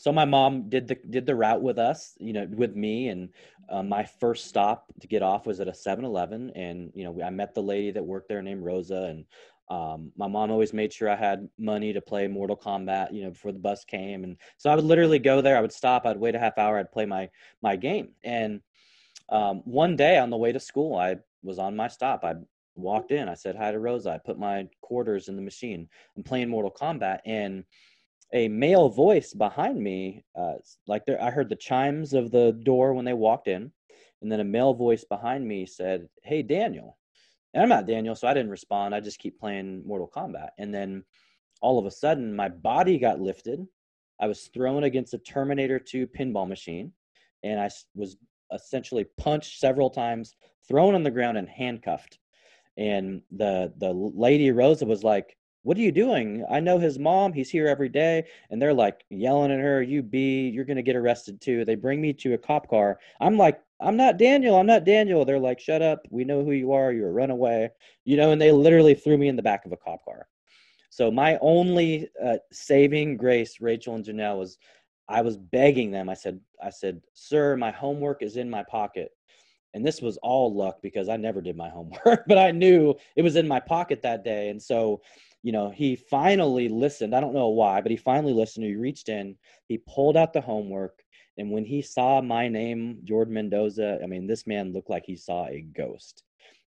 [0.00, 3.28] so my mom did the did the route with us you know with me and
[3.68, 7.28] uh, my first stop to get off was at a 7-eleven and you know i
[7.28, 9.24] met the lady that worked there named rosa and
[9.68, 13.30] um, my mom always made sure i had money to play mortal kombat you know
[13.30, 16.18] before the bus came and so i would literally go there i would stop i'd
[16.18, 17.28] wait a half hour i'd play my
[17.62, 18.60] my game and
[19.28, 22.34] um, one day on the way to school i was on my stop i
[22.74, 25.86] walked in i said hi to rosa i put my quarters in the machine
[26.16, 27.64] i'm playing mortal kombat and
[28.32, 30.54] a male voice behind me, uh,
[30.86, 33.72] like there, I heard the chimes of the door when they walked in,
[34.22, 36.98] and then a male voice behind me said, "Hey, Daniel,"
[37.54, 38.94] and I'm not Daniel, so I didn't respond.
[38.94, 41.04] I just keep playing Mortal Kombat, and then
[41.60, 43.66] all of a sudden, my body got lifted.
[44.20, 46.92] I was thrown against a Terminator 2 pinball machine,
[47.42, 48.16] and I was
[48.52, 50.36] essentially punched several times,
[50.68, 52.18] thrown on the ground, and handcuffed.
[52.76, 56.44] And the the lady Rosa was like, what are you doing?
[56.50, 57.32] I know his mom.
[57.32, 58.24] He's here every day.
[58.50, 61.64] And they're like yelling at her, you be, you're going to get arrested too.
[61.64, 62.98] They bring me to a cop car.
[63.20, 64.56] I'm like I'm not Daniel.
[64.56, 65.24] I'm not Daniel.
[65.24, 66.06] They're like, shut up.
[66.10, 66.92] We know who you are.
[66.92, 67.70] You're a runaway.
[68.04, 70.28] You know, and they literally threw me in the back of a cop car.
[70.90, 74.58] So my only uh, saving grace, Rachel and Janelle, was
[75.08, 76.08] I was begging them.
[76.08, 79.12] I said, I said, sir, my homework is in my pocket.
[79.72, 83.22] And this was all luck because I never did my homework, but I knew it
[83.22, 84.50] was in my pocket that day.
[84.50, 85.00] And so,
[85.42, 87.14] you know, he finally listened.
[87.14, 88.66] I don't know why, but he finally listened.
[88.66, 89.36] He reached in,
[89.68, 91.02] he pulled out the homework.
[91.38, 95.16] And when he saw my name, Jordan Mendoza, I mean, this man looked like he
[95.16, 96.24] saw a ghost.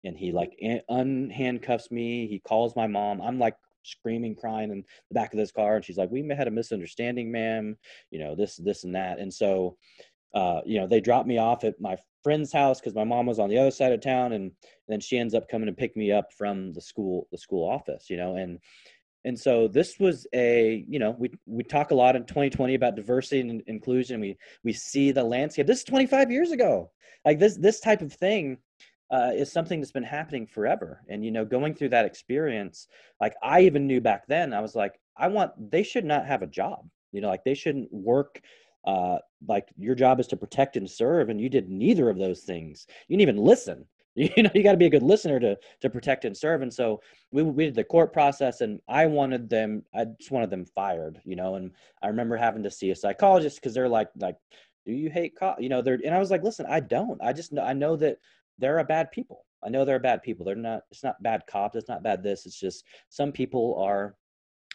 [0.04, 0.56] And he like
[0.90, 2.26] unhandcuffs me.
[2.26, 3.20] He calls my mom.
[3.20, 5.76] I'm like screaming, crying in the back of this car.
[5.76, 7.76] And she's like, We had a misunderstanding, ma'am,
[8.10, 9.18] you know, this, this, and that.
[9.18, 9.76] And so,
[10.34, 13.38] uh, you know, they dropped me off at my friend's house because my mom was
[13.38, 14.32] on the other side of town.
[14.32, 14.52] And, and
[14.88, 18.10] then she ends up coming to pick me up from the school, the school office,
[18.10, 18.58] you know, and,
[19.24, 22.96] and so this was a you know we we talk a lot in 2020 about
[22.96, 26.90] diversity and inclusion we we see the landscape this is 25 years ago
[27.26, 28.56] like this this type of thing
[29.10, 31.02] uh, is something that's been happening forever.
[31.08, 32.86] And you know, going through that experience,
[33.20, 36.42] like I even knew back then, I was like, I want they should not have
[36.42, 36.88] a job.
[37.12, 38.40] You know, like they shouldn't work.
[38.84, 42.40] Uh, like your job is to protect and serve, and you did neither of those
[42.40, 42.86] things.
[43.08, 43.86] You didn't even listen.
[44.16, 46.62] You know, you got to be a good listener to to protect and serve.
[46.62, 47.00] And so
[47.30, 49.84] we we did the court process, and I wanted them.
[49.94, 51.20] I just wanted them fired.
[51.24, 51.70] You know, and
[52.02, 54.34] I remember having to see a psychologist because they're like like
[54.86, 55.62] do you hate cops?
[55.62, 57.22] You know, they're and I was like, listen, I don't.
[57.22, 58.18] I just know I know that
[58.58, 59.44] there are bad people.
[59.62, 60.44] I know there are bad people.
[60.44, 60.82] They're not.
[60.90, 61.76] It's not bad cops.
[61.76, 62.46] It's not bad this.
[62.46, 64.16] It's just some people are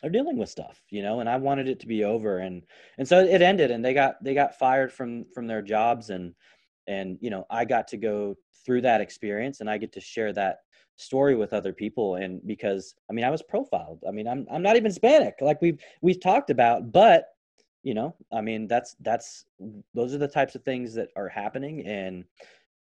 [0.05, 1.19] are dealing with stuff, you know.
[1.19, 2.63] And I wanted it to be over, and
[2.97, 6.33] and so it ended, and they got they got fired from from their jobs, and
[6.87, 10.31] and you know I got to go through that experience, and I get to share
[10.33, 10.59] that
[10.97, 14.61] story with other people and because i mean i was profiled i mean i'm i'm
[14.61, 17.31] not even hispanic like we've we've talked about but
[17.83, 19.45] you know i mean that's that's
[19.93, 22.23] those are the types of things that are happening and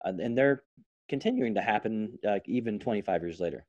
[0.05, 0.63] uh, and they're
[1.09, 3.65] continuing to happen like even 25 years later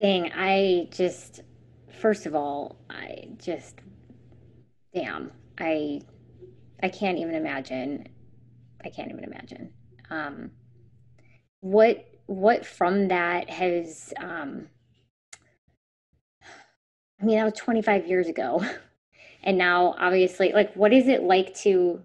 [0.00, 1.40] Dang, I just,
[2.00, 3.76] first of all, I just,
[4.94, 6.02] damn, I,
[6.82, 8.08] I can't even imagine.
[8.84, 9.72] I can't even imagine.
[10.10, 10.50] Um,
[11.60, 14.68] what, what from that has, um,
[17.18, 18.64] I mean, that was 25 years ago.
[19.42, 22.02] And now, obviously, like, what is it like to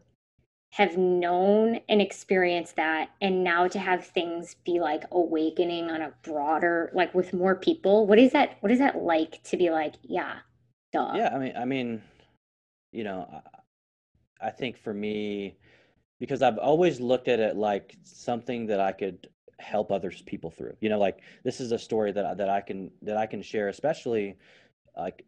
[0.71, 6.13] have known and experienced that and now to have things be like awakening on a
[6.23, 9.95] broader like with more people what is that what is that like to be like
[10.03, 10.37] yeah
[10.93, 11.11] duh.
[11.15, 12.01] Yeah i mean i mean
[12.93, 13.29] you know
[14.41, 15.57] i, think for me
[16.19, 19.27] because i've always looked at it like something that i could
[19.59, 22.89] help others people through you know like this is a story that that i can
[23.01, 24.37] that i can share especially
[24.97, 25.25] like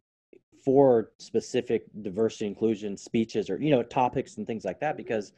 [0.64, 5.34] for specific diversity inclusion speeches or you know topics and things like that because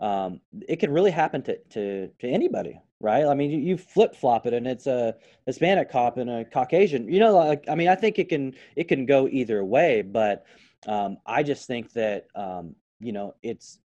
[0.00, 3.26] um, it can really happen to, to to anybody right?
[3.26, 5.14] I mean you, you flip flop it and it's a
[5.46, 8.88] hispanic cop and a caucasian you know like i mean i think it can it
[8.88, 10.46] can go either way but
[10.86, 13.78] um, i just think that um, you know it's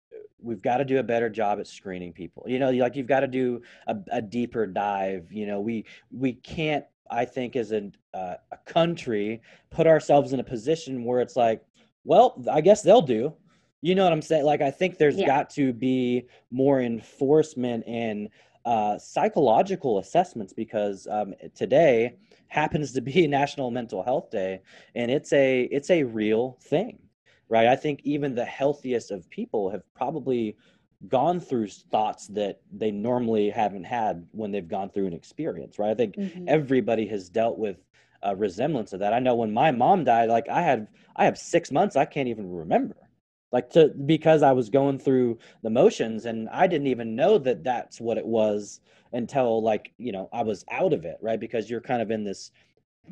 [0.40, 3.20] we've got to do a better job at screening people you know like you've got
[3.20, 7.90] to do a, a deeper dive you know we we can't I think, as a,
[8.14, 9.40] uh, a country,
[9.70, 11.62] put ourselves in a position where it's like,
[12.04, 13.34] well, I guess they'll do.
[13.82, 14.44] You know what I'm saying?
[14.44, 15.26] Like, I think there's yeah.
[15.26, 18.28] got to be more enforcement and
[18.64, 22.16] uh, psychological assessments because um, today
[22.48, 24.60] happens to be National Mental Health Day,
[24.94, 26.98] and it's a it's a real thing,
[27.48, 27.68] right?
[27.68, 30.56] I think even the healthiest of people have probably
[31.08, 35.90] gone through thoughts that they normally haven't had when they've gone through an experience right?
[35.90, 36.44] I think mm-hmm.
[36.48, 37.76] everybody has dealt with
[38.22, 39.12] a resemblance of that.
[39.12, 42.28] I know when my mom died like i had i have six months i can't
[42.28, 42.96] even remember.
[43.52, 47.62] Like to because i was going through the motions and i didn't even know that
[47.62, 48.80] that's what it was
[49.12, 51.38] until like you know i was out of it right?
[51.38, 52.50] Because you're kind of in this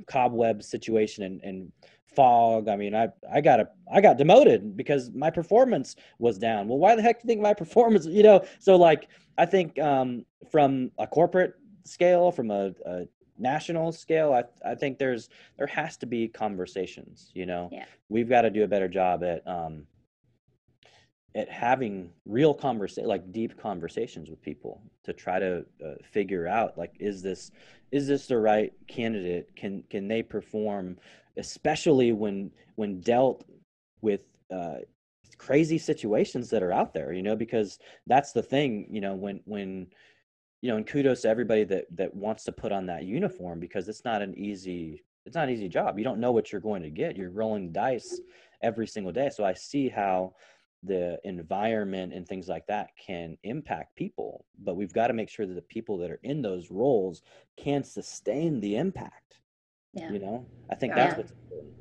[0.06, 1.72] cobweb situation and, and
[2.14, 2.68] fog.
[2.68, 6.68] I mean, I I got a I got demoted because my performance was down.
[6.68, 8.06] Well, why the heck do you think my performance?
[8.06, 11.54] You know, so like I think um, from a corporate
[11.84, 13.06] scale, from a, a
[13.38, 15.28] national scale, I I think there's
[15.58, 17.30] there has to be conversations.
[17.34, 17.84] You know, yeah.
[18.08, 19.86] we've got to do a better job at um,
[21.34, 26.78] at having real conversation like deep conversations with people to try to uh, figure out
[26.78, 27.50] like is this
[27.90, 29.54] is this the right candidate?
[29.56, 30.96] Can can they perform?
[31.36, 33.44] Especially when when dealt
[34.00, 34.20] with
[34.52, 34.76] uh,
[35.38, 39.40] crazy situations that are out there you know because that's the thing you know when
[39.46, 39.86] when
[40.62, 43.88] you know and kudos to everybody that that wants to put on that uniform because
[43.88, 45.98] it's not an easy it's not an easy job.
[45.98, 47.16] You don't know what you're going to get.
[47.16, 48.20] You're rolling dice
[48.62, 49.30] every single day.
[49.30, 50.34] So i see how
[50.84, 55.46] the environment and things like that can impact people but we've got to make sure
[55.46, 57.22] that the people that are in those roles
[57.56, 59.38] can sustain the impact
[59.94, 60.10] Yeah.
[60.12, 61.06] you know i think Yeah.
[61.06, 61.72] that's what's important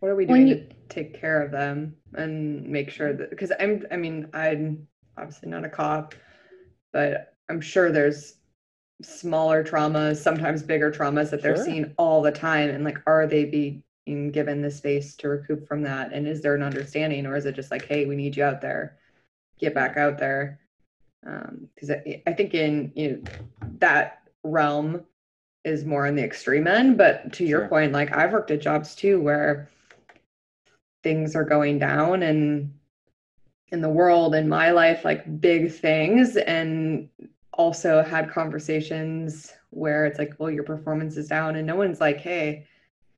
[0.00, 3.50] What are we doing you- to take care of them and make sure that because
[3.58, 6.14] I'm I mean I'm obviously not a cop,
[6.92, 8.36] but I'm sure there's
[9.02, 11.64] smaller traumas, sometimes bigger traumas that they're Sure.
[11.64, 13.44] seeing all the time and like are they
[14.06, 16.12] being given the space to recoup from that?
[16.12, 18.60] And is there an understanding or is it just like hey we need you out
[18.60, 18.98] there.
[19.58, 20.60] Get back out there.
[21.26, 23.22] Um, because I, I think in you know
[23.78, 25.04] that realm
[25.64, 27.68] is more on the extreme end but to your Sure.
[27.68, 29.70] point like i've worked at jobs too where
[31.04, 32.72] things are going down and
[33.68, 37.08] in the world in my life like big things and
[37.52, 42.18] also had conversations where it's like well your performance is down and no one's like
[42.18, 42.66] hey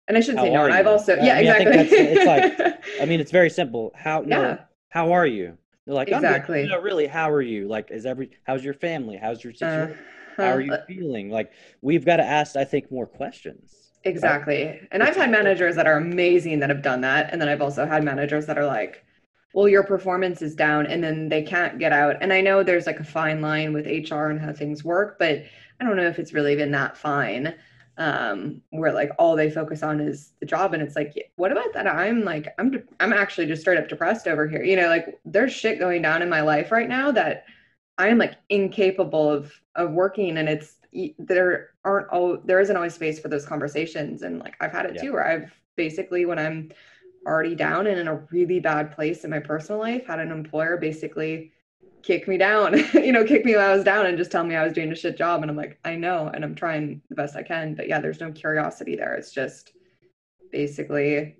[0.09, 2.79] and i shouldn't How say no i've also yeah I mean, I think exactly that's-
[2.85, 4.59] it's i mean it's very simple how no, Yeah.
[4.91, 6.17] how are you they're like I'm.
[6.25, 6.67] Exactly.
[6.67, 9.97] no really how are you like is every how's your family how's your situation
[10.37, 10.53] how Uh-huh.
[10.55, 14.87] are you feeling like we've got to ask i think more questions Exactly.
[14.93, 17.31] And I've had managers that are amazing that have done that.
[17.33, 19.03] And then I've also had managers that are like,
[19.55, 22.17] well, your performance is down and then they can't get out.
[22.21, 25.43] And I know there's like a fine line with HR and how things work, but
[25.81, 27.55] I don't know if it's really been that fine.
[27.97, 30.75] Um, where like all they focus on is the job.
[30.75, 31.87] And it's like, what about that?
[31.87, 34.65] I'm like, I'm, de- I'm actually just straight up depressed over here.
[34.65, 37.45] You know, like there's shit going down in my life right now that
[37.97, 40.39] I am like incapable of, of working.
[40.39, 40.77] And it's,
[41.19, 44.93] there aren't oh there isn't always space for those conversations and like i've had it
[44.95, 45.03] Yeah.
[45.03, 46.71] too where i've basically when i'm
[47.27, 50.77] already down and in a really bad place in my personal life had an employer
[50.77, 51.51] basically
[52.05, 54.55] kick me down you know kick me when i was down and just tell me
[54.55, 55.41] i was doing a shit job.
[55.41, 57.75] And i'm like i know and i'm trying the best i can.
[57.75, 59.15] But yeah there's no curiosity there.
[59.15, 59.73] It's just
[60.53, 61.37] basically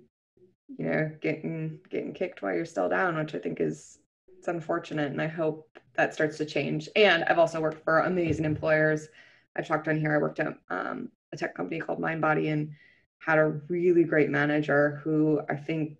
[0.77, 3.99] you know getting getting kicked while you're still down which i think is
[4.37, 5.11] it's unfortunate.
[5.11, 6.89] And i hope that starts to change.
[6.95, 9.07] And i've also worked for amazing employers.
[9.55, 10.13] I've talked on here.
[10.13, 12.71] I worked at um, a tech company called MindBody and
[13.19, 15.97] had a really great manager who I think,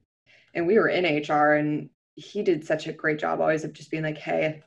[0.53, 3.91] and we were in HR, and he did such a great job always of just
[3.91, 4.63] being like, hey,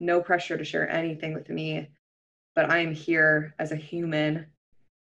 [0.00, 1.88] no pressure to share anything with me,
[2.54, 4.46] but I'm here as a human,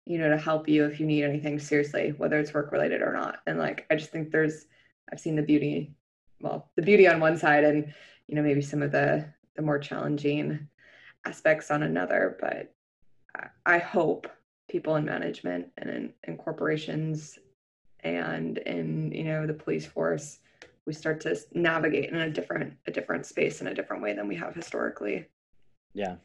[0.05, 3.12] you know, to help you if you need anything seriously, whether it's work related or
[3.12, 3.38] not.
[3.46, 4.66] And like, I just think there's,
[5.12, 5.94] I've seen the beauty,
[6.40, 7.92] well, the beauty on one side, and
[8.27, 10.68] you know, maybe some of the the more challenging
[11.25, 12.75] aspects on another, but
[13.64, 14.29] I hope
[14.68, 17.38] people in management and in, in corporations
[18.01, 20.38] and in you know the police force
[20.87, 24.29] we start to navigate in a different a different space in a different way than
[24.29, 25.27] we have historically.
[25.94, 26.16] Yeah.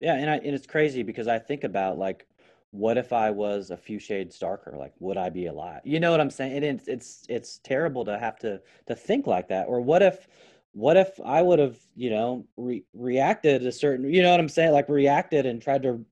[0.00, 2.26] Yeah, and I and it's crazy because I think about like
[2.70, 4.74] what if I was a few shades darker?
[4.76, 5.80] Like would I be alive?
[5.84, 6.62] You know what I'm saying?
[6.62, 9.66] It's it's it's terrible to have to to think like that.
[9.66, 10.28] Or what if
[10.72, 14.48] what if I would have, you know, re- reacted a certain, you know what I'm
[14.48, 14.72] saying?
[14.72, 16.04] Like reacted and tried to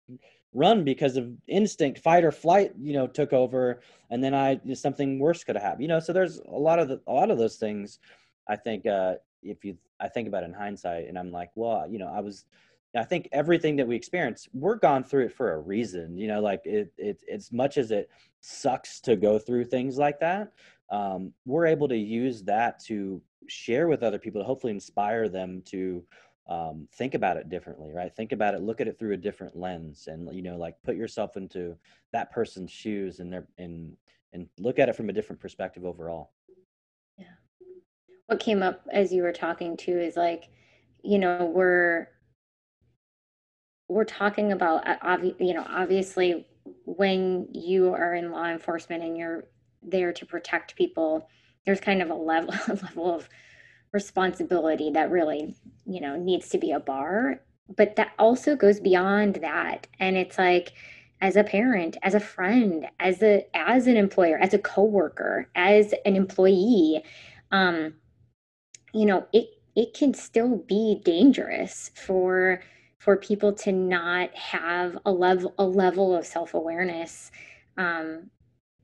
[0.57, 5.19] run because of instinct, fight or flight, you know, took over and then I something
[5.19, 5.83] worse could have happened.
[5.83, 7.99] You know, so there's a lot of the, a lot of those things
[8.49, 11.99] I think uh if you I think about in hindsight and I'm like, well, you
[11.99, 12.47] know, I was
[12.97, 16.17] I think everything that we experience, we're gone through it for a reason.
[16.17, 20.53] You know, like it, it much as it sucks to go through things like that,
[20.91, 25.63] um, we're able to use that to share with other people to hopefully inspire them
[25.67, 26.03] to
[26.49, 28.15] um, think about it differently, right?
[28.15, 30.97] Think about it, look at it through a different lens, and you know, like put
[30.97, 31.77] yourself into
[32.13, 33.97] that person's shoes and their and
[34.33, 36.31] and look at it from a different perspective overall.
[37.19, 37.27] Yeah.
[38.27, 40.51] What came up as you were talking too is like
[41.03, 42.09] you know we're
[43.89, 46.47] we're talking about uh, you know obviously
[46.85, 49.45] when you are in law enforcement and you're
[49.83, 51.29] there to protect people
[51.65, 53.29] there's kind of a level a level of
[53.93, 55.55] responsibility that really
[55.87, 57.41] you know needs to be a bar
[57.77, 59.89] but that also goes beyond that.
[59.99, 60.73] And it's like
[61.21, 65.95] as a parent as a friend as a as an employer as a coworker as
[66.05, 67.03] an employee
[67.51, 67.95] um
[68.93, 72.61] you know it it can still be dangerous for
[72.99, 77.31] for people to not have a level a level of self-awareness
[77.79, 78.31] um,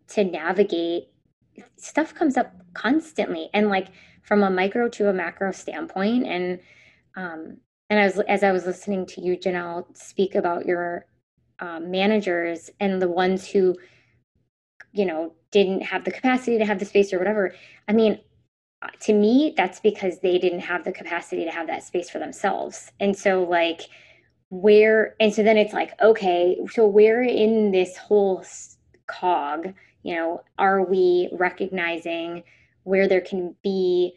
[0.08, 1.08] to navigate
[1.76, 3.50] stuff comes up constantly.
[3.52, 3.88] And like
[4.22, 6.60] from a micro to a macro standpoint and
[7.16, 7.58] um,
[7.90, 11.06] and as as I was listening to you Janelle speak about your
[11.60, 13.76] um, managers and the ones who
[14.92, 17.54] you know didn't have the capacity to have the space or whatever
[17.88, 18.18] I mean
[19.00, 22.90] to me that's because they didn't have the capacity to have that space for themselves.
[23.00, 23.82] And so like
[24.50, 28.44] where and so then it's like okay so where in this whole
[29.06, 32.42] cog you know are we recognizing
[32.82, 34.12] where there can be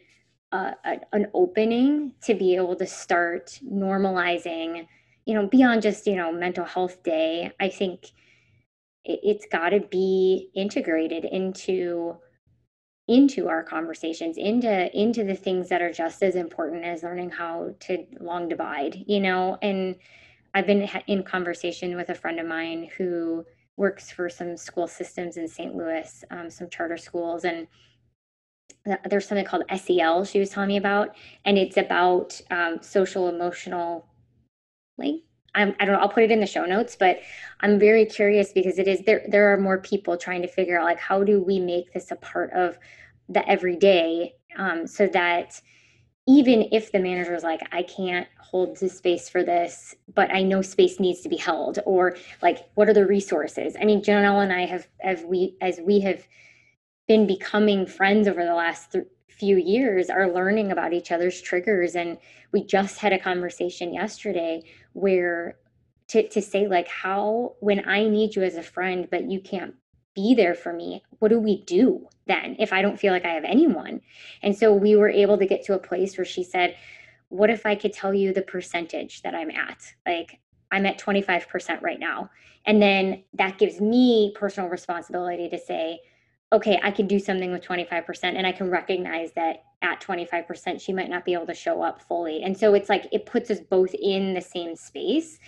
[0.84, 4.86] a, an opening to be able to start normalizing
[5.24, 8.12] you know beyond just you know mental health day i think
[9.04, 12.16] it, it's got to be integrated into
[13.08, 17.74] into our conversations into into the things that are just as important as learning how
[17.80, 19.58] to long divide you know?
[19.62, 19.96] And
[20.54, 23.44] i've been in conversation with a friend of mine who
[23.76, 27.66] works for some school systems in st louis um, some charter schools and
[29.08, 31.14] there's something called sel she was telling me about
[31.44, 34.06] and it's about um, social emotional
[34.98, 35.16] like
[35.56, 36.02] I'm, I do not know.
[36.02, 37.20] I'll put it in the show notes, but
[37.60, 39.24] I'm very curious because it is there.
[39.26, 42.16] There are more people trying to figure out like how do we make this a
[42.16, 42.78] part of
[43.28, 45.60] the everyday, um, so that
[46.28, 50.42] even if the manager is like, I can't hold the space for this, but I
[50.42, 53.76] know space needs to be held, or like, what are the resources?
[53.80, 56.26] I mean, Janelle and I have, as we as we have
[57.08, 61.94] been becoming friends over the last th- few years, are learning about each other's triggers,
[61.94, 62.18] and
[62.52, 64.62] we just had a conversation yesterday
[64.94, 65.56] where
[66.08, 69.74] to, to say like how when i need you as a friend but you can't
[70.14, 73.32] be there for me what do we do then if i don't feel like i
[73.32, 74.00] have anyone?
[74.42, 76.76] And so we were able to get to a place where she said
[77.28, 79.82] what if i could tell you the percentage that i'm at?
[80.06, 80.40] Like
[80.70, 82.30] i'm at 25% right now.
[82.64, 86.00] And then that gives me personal responsibility to say
[86.52, 90.92] okay i can do something with 25% and i can recognize that at 25%, she
[90.92, 92.42] might not be able to show up fully.
[92.42, 95.38] And so it's like it puts us both in the same space.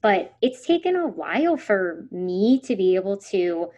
[0.00, 3.70] But it's taken a while for me to be able to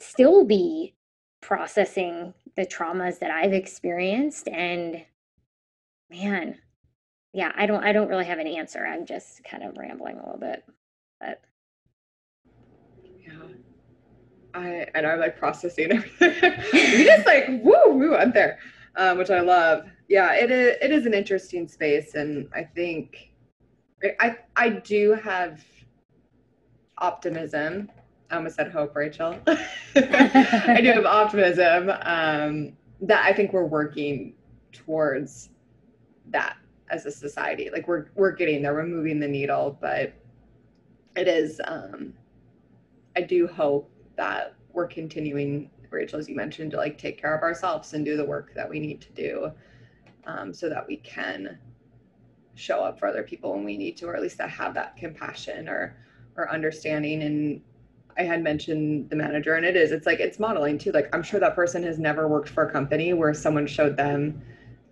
[0.00, 0.94] still be
[1.40, 4.48] processing the traumas that I've experienced.
[4.48, 5.04] And
[6.10, 6.58] man,
[7.32, 8.84] yeah, I don't I don't really have an answer.
[8.86, 10.64] I'm just kind of rambling a little bit.
[11.20, 11.42] But
[13.20, 13.32] yeah.
[14.54, 16.52] I and I'm like processing everything.
[16.72, 18.58] we just like woo woo I'm there,
[18.96, 19.84] um, which I love.
[20.08, 23.32] Yeah, it is it is an interesting space, and I think
[24.20, 25.64] I I do have
[26.98, 27.90] optimism.
[28.30, 29.38] I almost said hope, Rachel.
[29.46, 34.34] I do have optimism um, that I think we're working
[34.72, 35.50] towards
[36.30, 36.56] that
[36.90, 37.70] as a society.
[37.72, 38.74] Like we're we're getting there.
[38.74, 40.12] We're moving the needle, but
[41.16, 41.60] it is.
[41.64, 42.14] Um,
[43.16, 47.42] I do hope that we're continuing, Rachel, as you mentioned, to like take care of
[47.42, 49.52] ourselves and do the work that we need to do
[50.26, 51.58] um, so that we can
[52.54, 54.96] show up for other people when we need to, or at least to have that
[54.96, 55.96] compassion or
[56.36, 57.22] or understanding.
[57.22, 57.60] And
[58.18, 60.92] I had mentioned the manager, and it is, it's like it's modeling too.
[60.92, 64.42] Like I'm sure that person has never worked for a company where someone showed them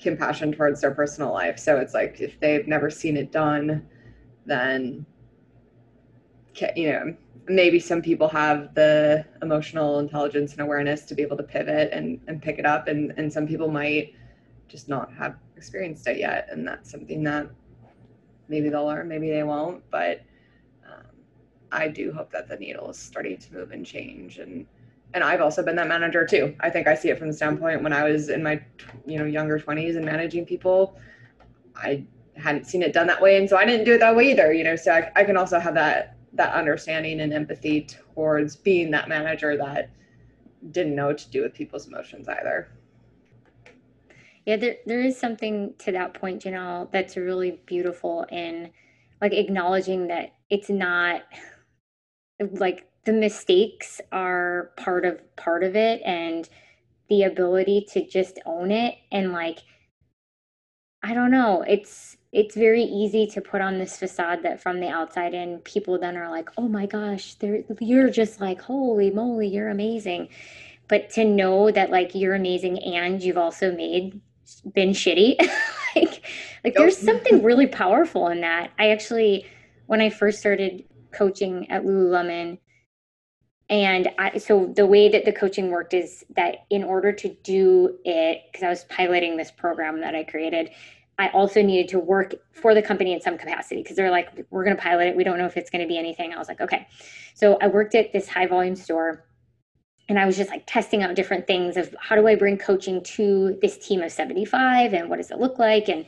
[0.01, 1.59] compassion towards their personal life.
[1.59, 3.87] So it's like if they've never seen it done,
[4.47, 5.07] then
[6.77, 7.17] you know
[7.49, 12.21] maybe some people have the emotional intelligence and awareness to be able to pivot and,
[12.29, 12.89] and pick it up.
[12.89, 14.15] And, and some people might
[14.69, 16.49] just not have experienced it yet.
[16.51, 17.49] And that's something that
[18.49, 19.83] maybe they'll learn maybe they won't.
[19.91, 20.23] But
[20.87, 21.07] um,
[21.73, 24.39] i do hope that the needle is starting to move and change.
[24.39, 24.67] And
[25.15, 26.55] and i've also been that manager too.
[26.61, 28.63] I think i see it from the standpoint when i was in my
[29.07, 30.97] you know younger 20s and managing people
[31.77, 32.05] i
[32.37, 33.37] hadn't seen it done that way.
[33.37, 34.77] And so i didn't do it that way either you know.
[34.77, 39.57] So i, I can also have that that understanding and empathy towards being that manager
[39.57, 39.91] that
[40.71, 42.69] didn't know what to do with people's emotions either.
[44.47, 48.71] Yeah, there, there is something to that point, Janelle, that's really beautiful in
[49.21, 51.23] like acknowledging that it's not
[52.41, 56.49] like the mistakes are part of part of it and
[57.09, 59.61] the ability to just own it and like
[61.05, 64.89] I don't know, it's it's very easy to put on this facade that from the
[64.89, 67.37] outside in people then are like oh my gosh
[67.81, 70.29] you're just like holy moly you're amazing.
[70.89, 74.21] But to know that like you're amazing and you've also made
[74.75, 75.37] been shitty
[75.97, 76.23] like
[76.65, 78.71] like there's something really powerful in that.
[78.79, 79.47] I actually
[79.87, 82.59] when i first started coaching at lululemon
[83.69, 87.99] and I, so the way that the coaching worked is that in order to do
[88.05, 90.71] it because i was piloting this program that i created
[91.23, 94.65] I also needed to work for the company in some capacity because they're like, we're
[94.65, 95.17] going to pilot it.
[95.17, 96.35] We don't know if it's going to be anything.
[96.35, 96.89] I was like, okay.
[97.35, 99.25] So I worked at this high volume store
[100.09, 103.05] and I was just like testing out different things of how do I bring coaching
[103.05, 105.89] to this team of 75 and what does it look like?
[105.89, 106.07] And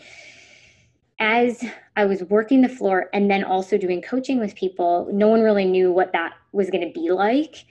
[1.21, 5.43] as I was working the floor and then also doing coaching with people, no one
[5.43, 7.67] really knew what that was going to be like.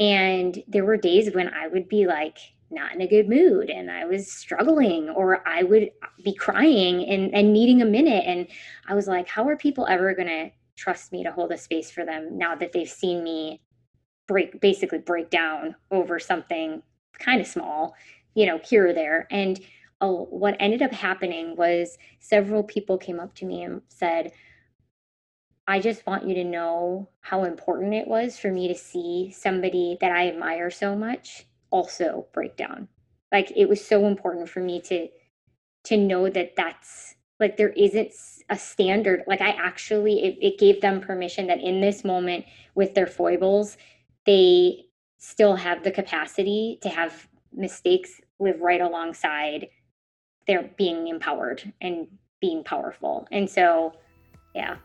[0.00, 2.38] And there were days when I would be like,
[2.70, 5.90] not in a good mood and I was struggling or I would
[6.22, 8.24] be crying and, and needing a minute.
[8.26, 8.46] And
[8.86, 11.90] I was like, how are people ever going to trust me to hold a space
[11.90, 13.60] for them now that they've seen me
[14.26, 16.82] break, basically break down over something
[17.18, 17.94] kind of small,
[18.34, 19.26] you know, here or there.
[19.30, 19.58] And
[20.00, 24.30] oh, what ended up happening was several people came up to me and said,
[25.66, 29.98] I just want you to know how important it was for me to see somebody
[30.00, 32.88] that I admire so much also break down.
[33.32, 35.08] Like it was so important for me to
[35.84, 38.12] to know that that's like there isn't
[38.48, 39.22] a standard.
[39.26, 42.44] Like i actually it, it, gave them permission that in this moment
[42.74, 43.76] with their foibles
[44.26, 44.84] they
[45.18, 49.68] still have the capacity to have mistakes live right alongside
[50.46, 52.06] their being empowered and
[52.40, 53.26] being powerful.
[53.30, 53.92] And so
[54.54, 54.76] yeah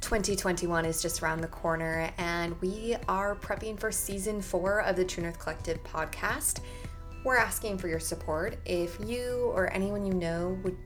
[0.00, 5.04] 2021 is just around the corner, and we are prepping for season four of the
[5.04, 6.60] True North Collective podcast.
[7.22, 8.56] We're asking for your support.
[8.64, 10.76] If you or anyone you know would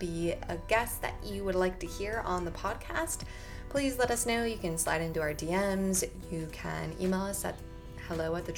[0.00, 3.20] be a guest that you would like to hear on the podcast,
[3.68, 4.44] please let us know.
[4.44, 6.08] You can slide into our DMs.
[6.32, 7.56] You can email us at
[8.08, 8.52] hello at the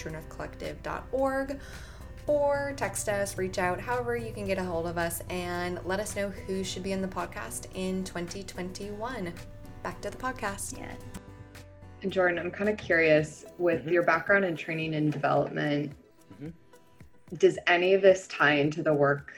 [2.27, 6.01] or text us, reach out, however you can get a hold of us, and let
[6.01, 9.33] us know who should be in the podcast in 2021.
[9.87, 10.77] Back to the podcast.
[10.77, 10.91] Yeah.
[12.03, 13.91] And Jordan, I'm kind of curious with mm-hmm.
[13.91, 15.93] your background in training and development,
[16.35, 16.49] mm-hmm.
[17.37, 19.33] does any of this tie into the work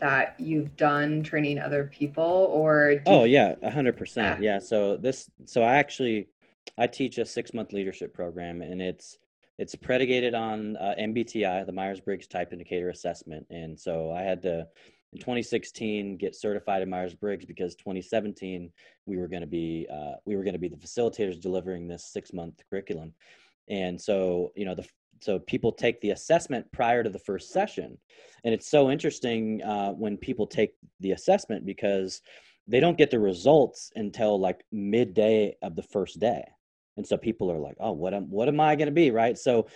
[0.00, 4.38] that you've done training other people or oh yeah 100% yeah.
[4.40, 6.26] yeah so this so i actually
[6.76, 9.18] i teach a six month leadership program and it's
[9.58, 14.66] it's predicated on uh, mbti the myers-briggs type indicator assessment and so i had to
[15.12, 18.70] in 2016 get certified in myers-briggs because 2017
[19.06, 22.04] we were going to be uh, we were going to be the facilitators delivering this
[22.04, 23.12] six month curriculum.
[23.68, 24.86] And so you know the
[25.20, 27.98] so people take the assessment prior to the first session.
[28.44, 32.22] And it's so interesting uh, when people take the assessment because
[32.66, 36.42] they don't get the results until like midday of the first day.
[36.96, 39.10] And so people are like oh what am what am i going to be?
[39.10, 39.36] Right?
[39.36, 39.66] So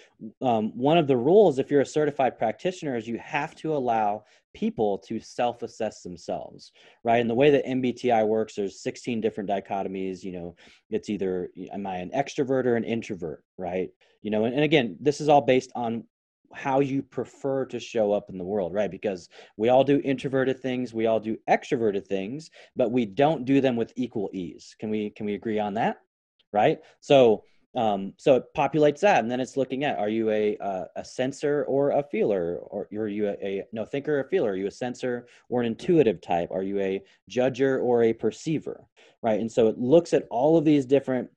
[0.41, 4.25] um, one of the rules if you're a certified practitioner is you have to allow
[4.55, 10.23] people to self-assess themselves right and the way that mbti works there's 16 different dichotomies
[10.23, 10.57] you know
[10.91, 13.91] it's either am i an extrovert or an introvert right
[14.23, 16.05] you know and, and again this is all based on
[16.55, 18.91] how you prefer to show up in the world, right?
[18.91, 23.61] Because we all do introverted things, we all do extroverted things, but we don't do
[23.61, 24.75] them with equal ease.
[24.79, 25.97] Can we can we agree on that?
[26.53, 26.79] Right?
[27.01, 27.43] So
[27.77, 31.05] um, so it populates that, and then it's looking at: Are you a a, a
[31.05, 34.53] sensor or a feeler, or are you a, a, no thinker or a feeler?
[34.53, 36.51] Are you a sensor or an intuitive type?
[36.53, 38.85] Are you a judger or a perceiver?
[39.23, 41.29] Right, and so it looks at all of these different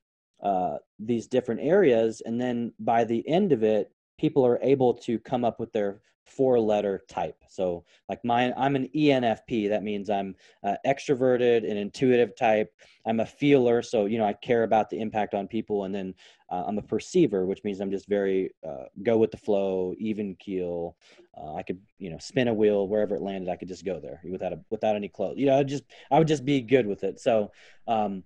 [0.42, 5.18] uh, these different areas, and then by the end of it, people are able to
[5.18, 7.36] come up with their four letter type.
[7.48, 9.68] So like mine, I'm an ENFP.
[9.68, 12.72] That means I'm uh, extroverted and intuitive type.
[13.06, 13.82] I'm a feeler.
[13.82, 15.84] So, you know, I care about the impact on people.
[15.84, 16.14] And then
[16.50, 20.34] uh, I'm a perceiver, which means I'm just very uh, go with the flow, even
[20.36, 20.96] keel.
[21.36, 23.50] Uh, I could, you know, spin a wheel wherever it landed.
[23.50, 25.38] I could just go there without a, without any clothes.
[25.38, 27.20] You know, I just, I would just be good with it.
[27.20, 27.52] So,
[27.86, 28.24] um,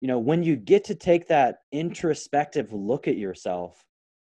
[0.00, 3.84] you know, when you get to take that introspective look at yourself,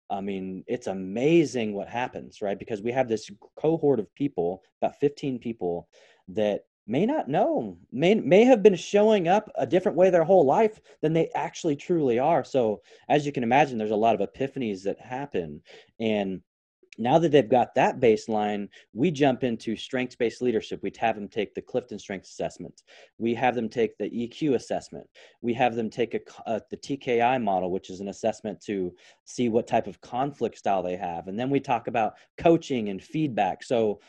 [0.09, 2.57] I mean, it's amazing what happens, right?
[2.57, 5.87] Because we have this cohort of people, about 15 people,
[6.29, 10.45] that may not know, may may have been showing up a different way their whole
[10.45, 12.43] life than they actually truly are.
[12.43, 15.61] So, as you can imagine, there's a lot of epiphanies that happen,
[15.99, 16.41] and
[16.97, 20.81] now that they've got that baseline, we jump into strengths based leadership.
[20.83, 22.83] We have them take the Clifton Strengths Assessment.
[23.17, 25.07] We have them take the EQ assessment.
[25.41, 28.93] We have them take a, uh, the TKI model, which is an assessment to
[29.25, 31.27] see what type of conflict style they have.
[31.27, 33.63] And then we talk about coaching and feedback.
[33.63, 34.01] So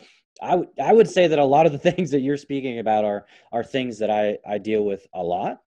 [0.42, 3.04] I, w- I would say that a lot of the things that you're speaking about
[3.04, 5.58] are, are things that I, I deal with a lot.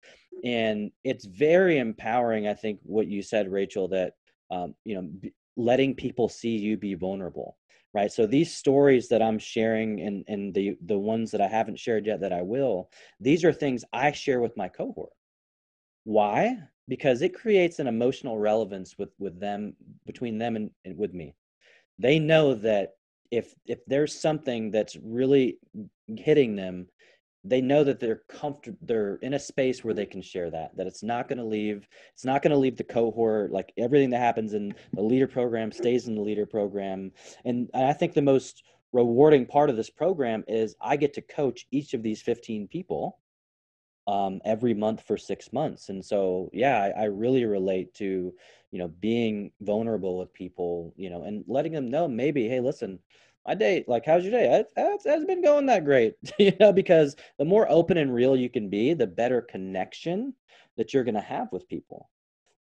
[0.44, 4.14] And it's very empowering, I think, what you said, Rachel, that
[4.50, 7.56] um, you know, letting people see you be vulnerable
[7.94, 8.10] right?
[8.10, 12.06] So these stories that i'm sharing and and the the ones that i haven't shared
[12.06, 12.90] yet that i will
[13.20, 15.12] these are things i share with my cohort.
[16.04, 16.58] Why?
[16.88, 19.74] Because it creates an emotional relevance with with them
[20.06, 21.34] between them and, and with me.
[21.98, 22.94] They know that
[23.30, 25.58] if if there's something that's really
[26.16, 26.88] hitting them
[27.44, 30.86] they know that they're comfortable they're in a space where they can share that that
[30.86, 34.18] it's not going to leave it's not going to leave the cohort like everything that
[34.20, 37.10] happens in the leader program stays in the leader program.
[37.44, 38.62] And i think the most
[38.92, 43.18] rewarding part of this program is i get to coach each of these 15 people
[44.08, 45.88] um, every month for six months.
[45.88, 48.34] And so yeah I, I really relate to
[48.72, 52.98] you know being vulnerable with people you know and letting them know maybe hey listen
[53.46, 54.64] my day, like, how's your day?
[54.76, 58.48] It has been going that great, you know, because the more open and real you
[58.48, 60.34] can be, the better connection
[60.76, 62.08] that you're going to have with people,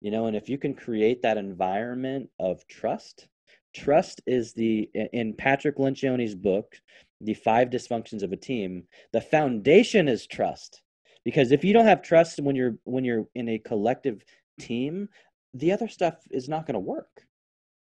[0.01, 3.29] you know, and if you can create that environment of trust,
[3.75, 6.75] trust is the, in Patrick Lencioni's book,
[7.21, 10.83] the five dysfunctions of a team, the foundation is trust.
[11.25, 14.25] Because if you don't have trust when you're when you're in a collective
[14.59, 15.07] team,
[15.53, 17.27] the other stuff is not going to work.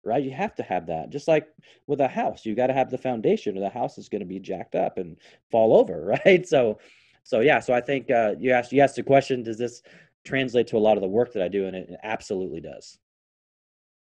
[0.08, 0.24] Right?
[0.24, 1.10] You have to have that.
[1.10, 1.48] Just like
[1.86, 4.26] with a house, you got to have the foundation or the house is going to
[4.26, 5.18] be jacked up and
[5.52, 6.48] fall over, right?
[6.48, 6.80] So
[7.24, 9.84] so yeah, so I think uh, you asked you asked the question, does this
[10.28, 13.00] translate to a lot of the work that I do and it absolutely does.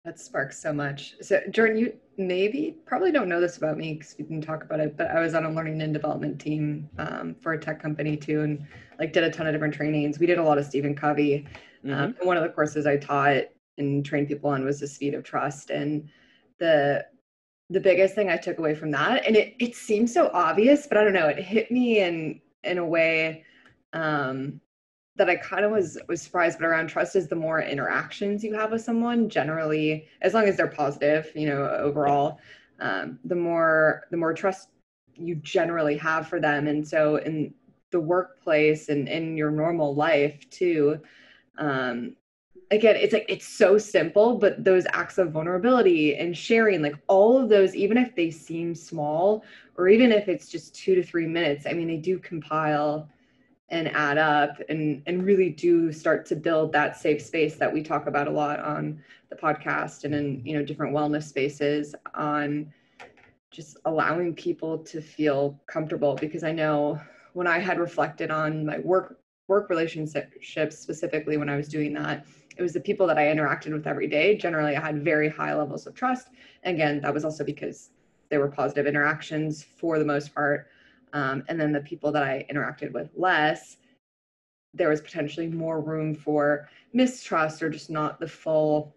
[0.04, 1.16] That sparks so much.
[1.22, 4.80] So, Jordan, you maybe probably don't know this about me because we didn't talk about
[4.80, 8.16] it, but I was on a learning and development team um, for a tech company
[8.16, 8.66] too, and
[9.00, 10.18] like did a ton of different trainings.
[10.18, 11.46] We did a lot of Stephen Covey.
[11.84, 12.02] Um, mm-hmm.
[12.02, 13.44] Um, one of the courses I taught
[13.78, 16.10] and train people on was the speed of trust, and
[16.60, 17.06] the
[17.70, 20.98] the biggest thing I took away from that, and it it seems so obvious, but
[20.98, 23.44] I don't know, it hit me in in a way
[23.94, 24.60] um,
[25.16, 28.54] that I kind of was was surprised, but around trust is the more interactions you
[28.56, 32.40] have with someone, generally, as long as they're positive, you know, overall,
[32.80, 34.70] um, the more the more trust
[35.16, 36.68] you generally have for them.
[36.68, 37.54] And so in
[37.92, 41.00] the workplace and in your normal life too,
[41.58, 42.16] um,
[42.72, 47.38] again, it's like it's so simple, but those acts of vulnerability and sharing, like all
[47.38, 49.44] of those, even if they seem small,
[49.78, 53.10] or even if it's just two to three minutes, I mean, they do compile
[53.70, 57.84] and add up and and really do start to build that safe space that we
[57.84, 62.72] talk about a lot on the podcast and in you know different wellness spaces on
[63.52, 66.16] just allowing people to feel comfortable.
[66.16, 67.00] Because I know
[67.34, 72.26] when I had reflected on my work work relationships specifically when I was doing that
[72.58, 74.36] it was the people that I interacted with every day.
[74.36, 76.30] Generally I had very high levels of trust.
[76.64, 77.92] Again that was also because
[78.30, 80.68] they were positive interactions for the most part.
[81.14, 83.78] Um, and then the people that I interacted with less,
[84.74, 88.94] there was potentially more room for mistrust or just not the full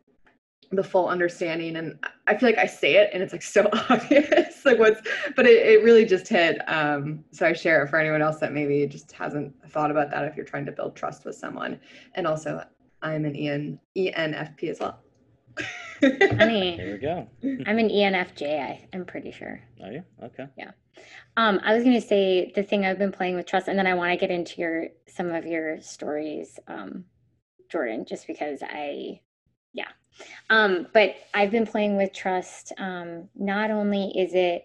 [0.72, 1.76] the full understanding.
[1.76, 1.98] And
[2.28, 5.00] i feel like i say it and it's like so obvious like what's
[5.34, 6.58] but it, it really just hit.
[6.68, 10.24] Um so i share it for anyone else that maybe just hasn't thought about that
[10.24, 11.80] if you're trying to build trust with someone.
[12.14, 12.64] And also
[13.02, 15.00] i'm an en enfp as well
[16.00, 16.76] Funny.
[16.76, 17.28] There we go.
[17.66, 18.60] I'm an ENFJ.
[18.60, 19.60] I, I'm pretty sure.
[19.82, 20.46] Are you okay?
[20.56, 20.70] Yeah.
[21.36, 23.86] Um, I was going to say the thing I've been playing with trust, and then
[23.86, 27.04] I want to get into your some of your stories, um,
[27.70, 29.20] Jordan, just because I,
[29.72, 29.88] yeah.
[30.48, 32.72] Um, but I've been playing with trust.
[32.78, 34.64] Um, not only is it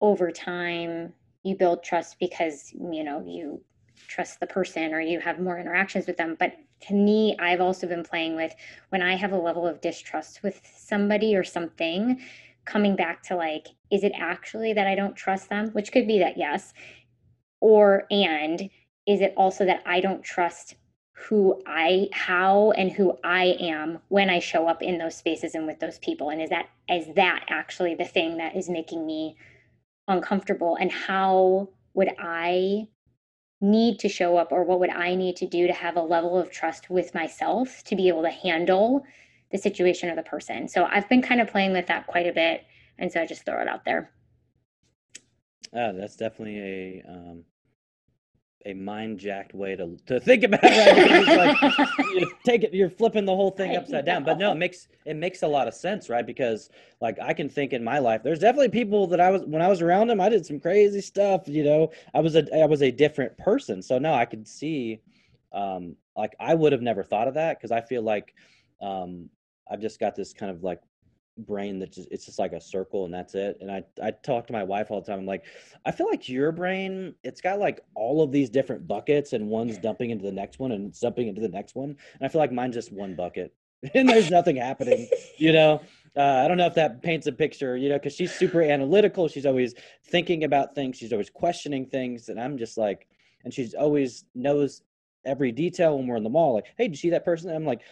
[0.00, 1.12] over time
[1.42, 3.62] you build trust because you know you
[4.06, 7.86] trust the person or you have more interactions with them, but to me, I've also
[7.86, 8.54] been playing with
[8.90, 12.20] when I have a level of distrust with somebody or something,
[12.64, 15.70] coming back to like, is it actually that I don't trust them?
[15.70, 16.72] Which could be that yes.
[17.60, 18.70] Or, and
[19.06, 20.76] is it also that I don't trust
[21.12, 25.66] who I, how and who I am when I show up in those spaces and
[25.66, 26.30] with those people?
[26.30, 29.36] And is that, is that actually the thing that is making me
[30.06, 30.76] uncomfortable?
[30.78, 32.86] And how would I
[33.60, 36.38] need to show up or what would I need to do to have a level
[36.38, 39.04] of trust with myself to be able to handle
[39.50, 40.68] the situation or the person.
[40.68, 42.64] So I've been kind of playing with that quite a bit.
[42.98, 44.10] And so I just throw it out there.
[45.72, 47.44] Uh, that's definitely a um,
[48.68, 51.26] a mind jacked way to to think about it.
[51.26, 51.62] Right?
[51.62, 54.24] like, you take it, you're flipping the whole thing upside down.
[54.24, 56.26] But no, it makes it makes a lot of sense, right?
[56.26, 56.68] Because
[57.00, 59.68] like I can think in my life, there's definitely people that I was when I
[59.68, 61.48] was around them, I did some crazy stuff.
[61.48, 63.80] You know, I was a I was a different person.
[63.80, 65.00] So no, I could see,
[65.52, 68.34] um, like I would have never thought of that because I feel like,
[68.82, 69.30] um,
[69.70, 70.80] I've just got this kind of like
[71.38, 74.46] brain that just it's just like a circle and that's it and i i talk
[74.46, 75.44] to my wife all the time i'm like
[75.86, 79.78] i feel like your brain it's got like all of these different buckets and one's
[79.78, 82.40] dumping into the next one and it's dumping into the next one and i feel
[82.40, 83.54] like mine's just one bucket
[83.94, 85.80] and there's nothing happening you know?
[86.16, 89.28] Uh, i don't know if that paints a picture you know because she's super analytical
[89.28, 89.74] she's always
[90.06, 93.06] thinking about things she's always questioning things and i'm just like
[93.44, 94.82] and she's always knows
[95.24, 97.50] every detail when we're in the mall like hey did you see that person?
[97.50, 97.82] And i'm like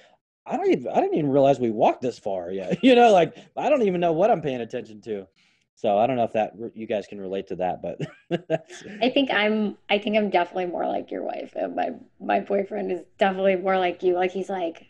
[0.47, 2.79] I don't even I didn't even realize we walked this far yet.
[2.83, 5.27] You know, like I don't even know what I'm paying attention to.
[5.75, 8.01] So I don't know if that you guys can relate to that, but
[9.03, 11.53] I think I'm I think I'm definitely more like your wife.
[11.57, 11.91] And my
[12.21, 14.15] my boyfriend is definitely more like you.
[14.15, 14.87] Like he's like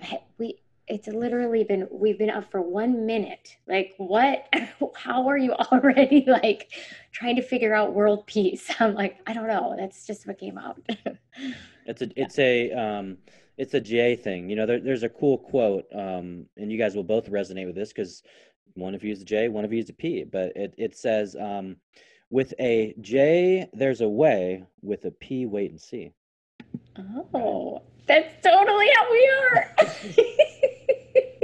[0.00, 4.46] hey, we it's literally been we've been up for one minute like what
[4.94, 6.70] how are you already like
[7.12, 10.58] trying to figure out world peace i'm like i don't know that's just what came
[10.58, 10.80] out
[11.86, 13.16] it's a it's a um
[13.58, 14.50] it's a a J thing.
[14.50, 17.74] You know, there, there's a cool quote, um, and you guys will both resonate with
[17.74, 18.22] this because
[18.74, 20.24] one of you is a J, one of you is a P.
[20.24, 21.76] But it it says, um,
[22.30, 24.64] with a J, there's a way.
[24.82, 26.12] With a P, wait and see.
[27.34, 29.76] Oh, that's totally how we are.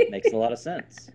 [0.10, 1.10] Makes a lot of sense.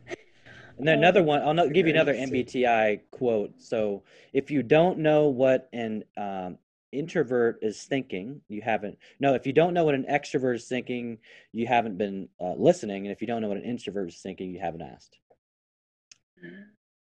[0.77, 2.13] And then another one, I'll give you another.
[2.13, 3.53] MBTI quote.
[3.57, 6.57] So if you don't know what an um,
[6.91, 8.97] introvert is thinking, you haven't.
[9.19, 11.19] No, if you don't know what an extrovert is thinking,
[11.51, 13.05] you haven't been uh, listening.
[13.05, 15.17] And if you don't know what an introvert is thinking, you haven't asked.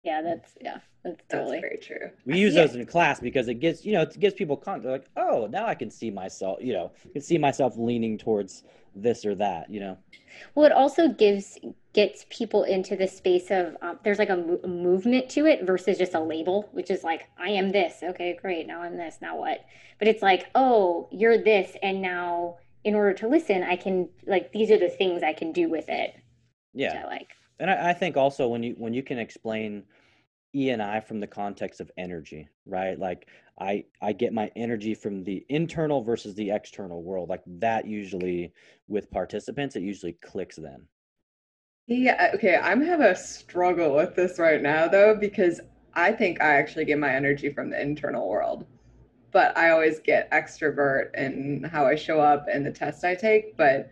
[0.02, 1.60] Yeah, that's yeah, that's That's totally.
[1.60, 2.10] very true.
[2.26, 2.66] We use Yeah.
[2.66, 4.82] those in class because it gives you know it gives people context.
[4.84, 6.58] They're like, oh, now I can see myself.
[6.60, 9.70] You know, I can see myself leaning towards this or that.
[9.70, 9.98] You know.
[10.54, 11.58] Well, it also gives
[11.92, 15.98] gets people into the space of um, there's like a, mo- movement to it versus
[15.98, 18.02] just a label, which is like I am this.
[18.02, 18.66] Okay, great.
[18.66, 19.18] Now I'm this.
[19.22, 19.64] Now what?
[19.98, 24.50] But it's like, oh, you're this, and now in order to listen, I can like
[24.52, 26.14] these are the things I can do with it.
[26.72, 27.02] Which Yeah.
[27.04, 27.28] I like.
[27.60, 29.84] And I, I think also when you when you can explain
[30.54, 32.98] E and I from the context of energy, right?
[32.98, 33.28] Like
[33.58, 37.28] I I get my energy from the internal versus the external world.
[37.28, 38.52] Like that usually
[38.88, 40.86] with participants, it usually clicks then.
[41.86, 45.60] Yeah, okay, I'm have a struggle with this right now though, because
[45.94, 48.66] I think I actually get my energy from the internal world.
[49.32, 53.56] But I always get extrovert in how I show up and the test I take.
[53.56, 53.90] But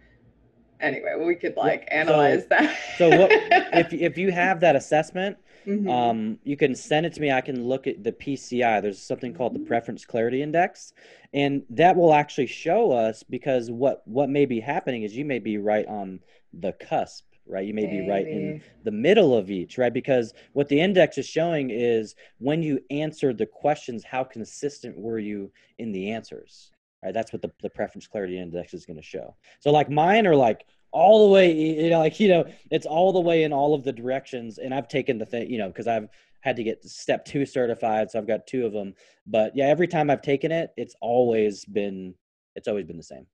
[0.80, 2.76] anyway, we could like so- analyze that.
[2.98, 3.30] So what
[3.74, 5.90] if if you have that assessment, Mhm.
[5.90, 7.30] um, you can send it to me.
[7.30, 8.80] I can look at the PCI.
[8.80, 10.92] There's something called the Preference Clarity Index,
[11.34, 15.38] and that will actually show us because what what may be happening is you may
[15.38, 16.20] be right on
[16.52, 17.66] the cusp, right?
[17.66, 19.92] You may be right in the middle of each, right?
[19.92, 25.18] Because what the index is showing is when you answered the questions, how consistent were
[25.18, 26.72] you in the answers,
[27.02, 27.14] right?
[27.14, 29.36] That's what the, the preference clarity index is going to show.
[29.60, 33.12] So, like, mine are like all the way, you know, like, you know, it's all
[33.12, 34.58] the way in all of the directions.
[34.58, 36.08] And I've taken the thing, you know, because I've
[36.40, 38.10] had to get step two certified.
[38.10, 38.94] So I've got two of them.
[39.26, 42.14] But yeah, every time I've taken it, it's always been,
[42.56, 43.26] it's always been the same.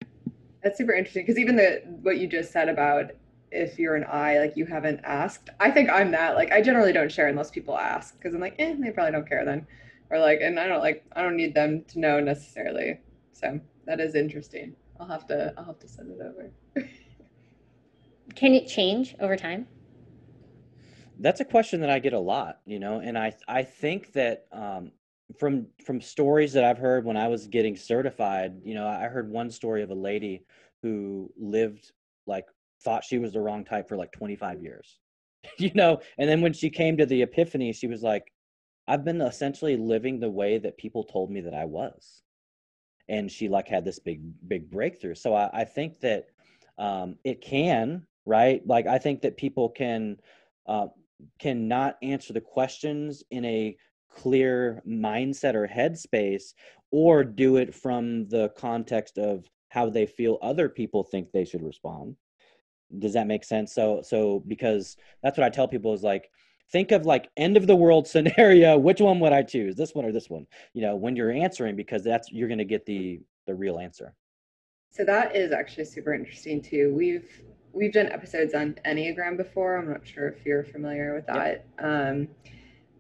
[0.63, 3.13] That's super interesting because even the what you just said about
[3.53, 5.51] if you're an I, like you haven't asked.
[5.61, 6.35] I think I'm that.
[6.35, 9.29] Like I generally don't share unless people ask because I'm like, eh, they probably don't
[9.29, 9.67] care then,
[10.11, 13.01] or like, and I don't like I don't need them to know necessarily.
[13.39, 14.75] So that is interesting.
[14.99, 16.51] I'll have to I'll have to send it over.
[18.35, 19.67] Can it change over time?
[21.19, 24.47] That's a question that I get a lot, you know, and I I think that
[24.53, 24.93] um,
[25.39, 29.31] from from stories that I've heard when I was getting certified, you know, I heard
[29.31, 30.47] one story of a lady
[30.83, 31.93] who lived
[32.27, 32.47] like
[32.83, 34.99] thought she was the wrong type for like 25 years,
[35.59, 38.33] you know, and then when she came to the epiphany, she was like,
[38.89, 42.23] I've been essentially living the way that people told me that I was,
[43.09, 45.15] and she like had this big big breakthrough.
[45.15, 46.27] So I, I think that
[46.79, 48.67] um, it can, right?
[48.67, 50.19] Like I think that people can.
[50.67, 50.89] Uh,
[51.39, 53.77] cannot answer the questions in a
[54.11, 56.55] clear mindset or headspace
[56.91, 61.63] or do it from the context of how they feel other people think they should
[61.63, 62.17] respond
[62.99, 66.31] does that make sense so so because that's what i tell people is like
[66.73, 70.05] think of like end of the world scenario which one would i choose this one
[70.05, 73.21] or this one you know when you're answering because that's you're going to get the
[73.47, 74.15] the real answer
[74.91, 76.95] So that is actually super interesting too.
[76.95, 77.43] We've
[77.73, 79.77] we've done episodes on Enneagram before.
[79.77, 81.67] I'm not sure if you're familiar with that.
[81.79, 82.29] Um,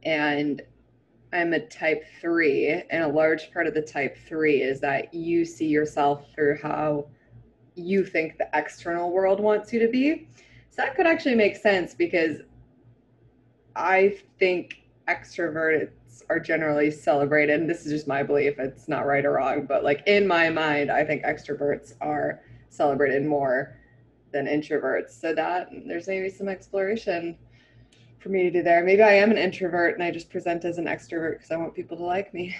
[0.02, 0.62] and
[1.32, 5.44] I'm a type three, and a large part of the type three is that you
[5.44, 7.06] see yourself through how
[7.74, 10.28] you think the external world wants you to be.
[10.70, 12.42] So that could actually make sense because
[13.76, 15.90] I think extroverts
[16.28, 17.60] are generally celebrated.
[17.60, 18.58] And this is just my belief.
[18.58, 23.24] It's not right or wrong, but like in my mind, I think extroverts are celebrated
[23.24, 23.78] more
[24.32, 25.10] than introverts.
[25.20, 27.36] So that there's maybe some exploration
[28.18, 28.82] for me to do there.
[28.82, 31.74] Maybe I am an introvert and I just present as an extrovert because I want
[31.74, 32.56] people to like me.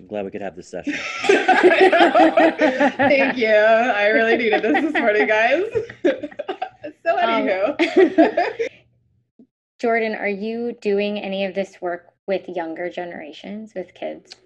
[0.00, 0.94] i'm glad we could have this session
[1.26, 1.38] Thank
[3.36, 3.48] you.
[3.48, 5.62] I really needed this this morning, guys.
[7.04, 8.56] so, Um, anywho.
[9.80, 14.36] Jordan, are you doing any of this work with younger generations, with kids?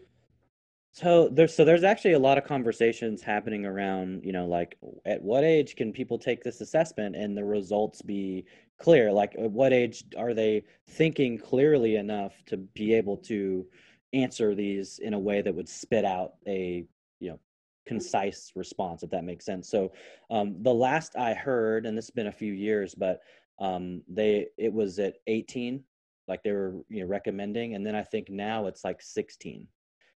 [0.92, 5.20] So there's so there's actually a lot of conversations happening around, you know, like at
[5.20, 8.44] what age can people take this assessment and the results be
[8.78, 9.10] clear?
[9.10, 13.66] Like at what age are they thinking clearly enough to be able to
[14.12, 16.86] answer these in a way that would spit out a,
[17.18, 17.40] you know,
[17.86, 19.68] concise response, if that makes sense.
[19.68, 19.92] So
[20.30, 23.20] um, the last I heard, and this has been a few years, but
[23.58, 25.82] um, they it was at 18,
[26.28, 29.68] like they were you know recommending, and then I think now it's like 16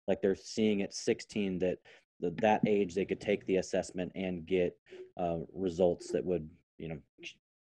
[0.08, 1.80] like they're seeing at 16 that
[2.22, 4.78] that, age they could take the assessment and get
[5.20, 6.98] uh, results that would you know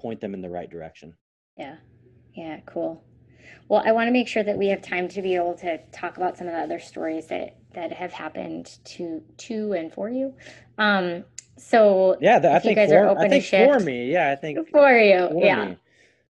[0.00, 1.14] point them in the right direction
[1.58, 1.76] Yeah.
[2.34, 3.02] Yeah, cool.
[3.68, 6.18] Well, I want to make sure that we have time to be able to talk
[6.18, 10.34] about some of the other stories that that have happened to to and for you.
[10.78, 11.24] Um,
[11.58, 13.80] so yeah that, i If you think guys are for, open i to think for
[13.80, 15.64] me yeah i think for you, for yeah.
[15.66, 15.76] me.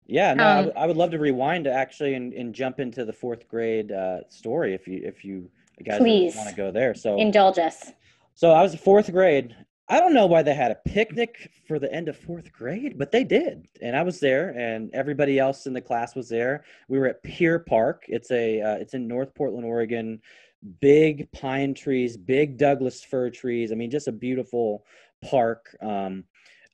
[0.09, 3.03] Yeah, no, I Um, I would love to rewind to actually and, and jump into
[3.03, 5.49] the fourth grade uh, story if you if you
[5.83, 6.93] guys want to go there.
[6.95, 7.91] So Indulge us.
[8.33, 9.53] so I was fourth grade.
[9.89, 13.11] I don't know why they had a picnic for the end of fourth grade, but
[13.11, 16.63] they did, and I was there, and everybody else in the class was there.
[16.87, 18.03] We were at Pier Park.
[18.07, 20.21] It's a uh, it's in North Portland, Oregon.
[20.81, 23.71] Big pine trees, big Douglas fir trees.
[23.71, 24.85] I mean, just a beautiful
[25.21, 25.75] park.
[25.81, 26.25] Um,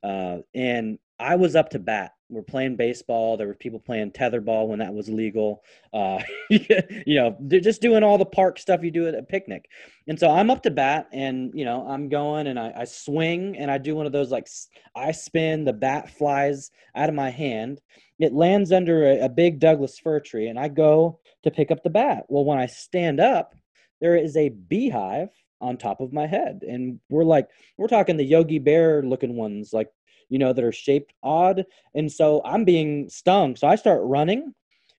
[0.02, 2.12] uh, and I was up to bat.
[2.28, 3.36] We're playing baseball.
[3.36, 5.62] There were people playing tetherball when that was legal.
[5.92, 6.20] Uh,
[6.50, 9.66] you know, they're just doing all the park stuff you do at a picnic.
[10.08, 13.56] And so I'm up to bat, and you know, I'm going and I, I swing
[13.56, 14.48] and I do one of those like
[14.96, 15.64] I spin.
[15.64, 17.80] The bat flies out of my hand.
[18.18, 21.82] It lands under a, a big Douglas fir tree, and I go to pick up
[21.82, 22.24] the bat.
[22.28, 23.54] Well, when I stand up,
[24.00, 25.28] there is a beehive
[25.60, 27.48] on top of my head, and we're like,
[27.78, 29.88] we're talking the Yogi Bear looking ones, like
[30.28, 31.64] you know, that are shaped odd.
[31.94, 33.56] And so I'm being stung.
[33.56, 34.54] So I start running.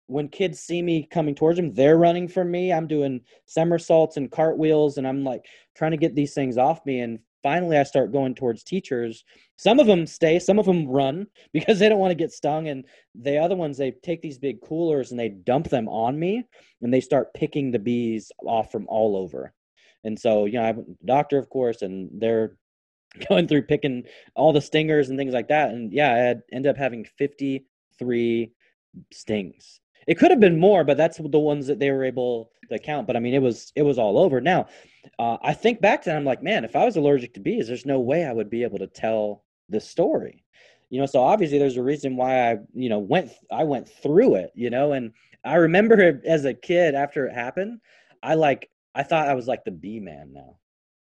[0.08, 2.72] When kids see me coming towards them, they're running from me.
[2.72, 5.46] I'm doing somersaults and cartwheels, and I'm like
[5.76, 7.00] trying to get these things off me.
[7.00, 9.24] And finally, I start going towards teachers.
[9.58, 12.68] Some of them stay, some of them run because they don't want to get stung.
[12.68, 12.86] And
[13.16, 16.44] the other ones, they take these big coolers and they dump them on me
[16.82, 19.54] and they start picking the bees off from all over.
[20.06, 22.58] And so, you know, I went to the doctor, of course, and they're
[23.30, 24.04] going through picking
[24.36, 25.72] all the stingers and things like that.
[25.72, 28.52] And yeah, I had ended up having 53
[29.12, 29.80] stings.
[30.08, 33.08] It could have been more, but that's the ones that they were able to count.
[33.08, 34.40] But I mean, it was it was all over.
[34.40, 34.68] Now,
[35.18, 37.68] uh, I think back to that, I'm like, man, if I was allergic to bees,
[37.68, 40.44] there's no way I would be able to tell the story.
[40.92, 44.36] You know, so obviously there's a reason why I, you know, went I went through
[44.36, 45.12] it, you know, and
[45.44, 47.80] I remember as a kid after it happened,
[48.22, 50.58] I like I thought I was like the bee man now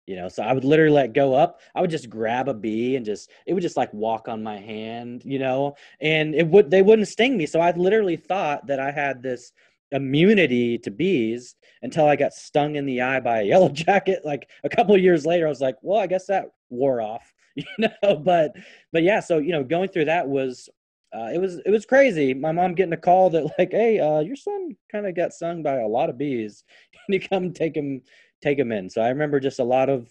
[0.07, 1.61] you know so i would literally let go up.
[1.75, 4.57] I would just grab a bee and just it would just like walk on my
[4.57, 8.79] hand you know and it would they wouldn't sting me so i literally thought that
[8.79, 9.53] i had this
[9.91, 14.49] immunity to bees until i got stung in the eye by a yellow jacket like
[14.63, 17.65] a couple of years later i was like well i guess that wore off you
[17.77, 18.55] know but
[18.91, 20.69] but yeah so you know going through that was
[21.13, 24.19] uh, it was it was crazy my mom getting a call that like hey uh,
[24.19, 27.75] your son kind of got stung by a lot of bees can you come take
[27.75, 28.01] him
[28.41, 28.89] take him in.
[28.89, 30.09] So I remember just a lot of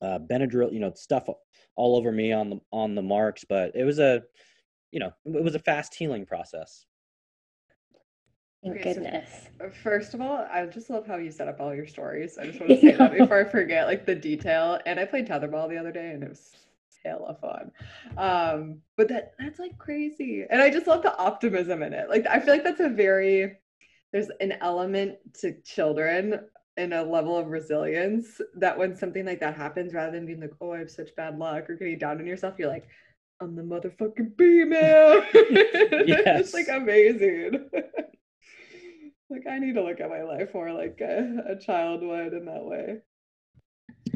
[0.00, 1.28] uh, Benadryl, you know, stuff
[1.76, 3.44] all over me on the on the marks.
[3.48, 4.22] But it was a,
[4.92, 6.86] you know, it was a fast healing process.
[8.62, 9.48] Thank Okay, so- goodness.
[9.82, 12.38] First of all, I just love how you set up all your stories.
[12.38, 14.78] I just want to say that before I forget, like the detail.
[14.86, 16.52] And I played tetherball the other day, and it was
[17.04, 17.70] hella fun.
[18.16, 22.08] Um, but that that's like crazy, and I just love the optimism in it.
[22.08, 23.56] Like I feel like that's a very
[24.12, 26.40] there's an element to children
[26.76, 30.54] and a level of resilience that when something like that happens, rather than being like,
[30.60, 32.88] "Oh, I have such bad luck," or getting down on yourself, you're like,
[33.40, 37.68] "I'm the motherfucking bee man." it's like amazing.
[39.30, 42.46] like I need to look at my life more like a, a child would in
[42.46, 42.98] that way.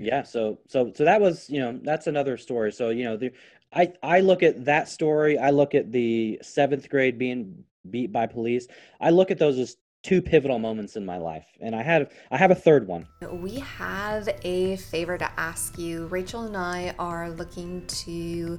[0.04, 0.22] Yeah.
[0.22, 2.72] So so so that was you know that's another story.
[2.72, 3.32] So you know the,
[3.72, 5.38] I I look at that story.
[5.38, 8.66] I look at the seventh grade being beat by police.
[9.00, 12.36] I look at those as two pivotal moments in my life, and I had I
[12.36, 13.06] have a third one.
[13.32, 16.06] We have a favor to ask you.
[16.06, 18.58] Rachel and I are looking to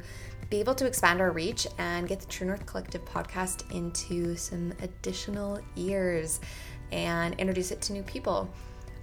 [0.50, 4.74] be able to expand our reach and get the True North Collective podcast into some
[4.82, 6.40] additional ears
[6.92, 8.50] and introduce it to new people.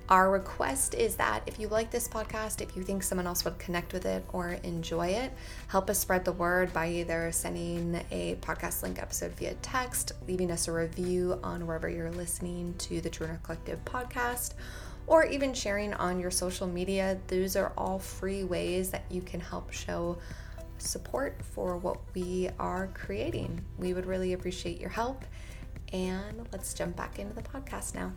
[0.08, 3.58] Our request is that if you like this podcast, if you think someone else would
[3.58, 5.32] connect with it or enjoy it,
[5.68, 10.50] help us spread the word by either sending a podcast link episode via text, leaving
[10.50, 14.54] us a review on wherever you're listening to the True Collective podcast,
[15.06, 17.18] or even sharing on your social media.
[17.28, 20.18] Those are all free ways that you can help show
[20.78, 23.64] support for what we are creating.
[23.78, 25.24] We would really appreciate your help.
[25.92, 28.12] And let's jump back into the podcast now.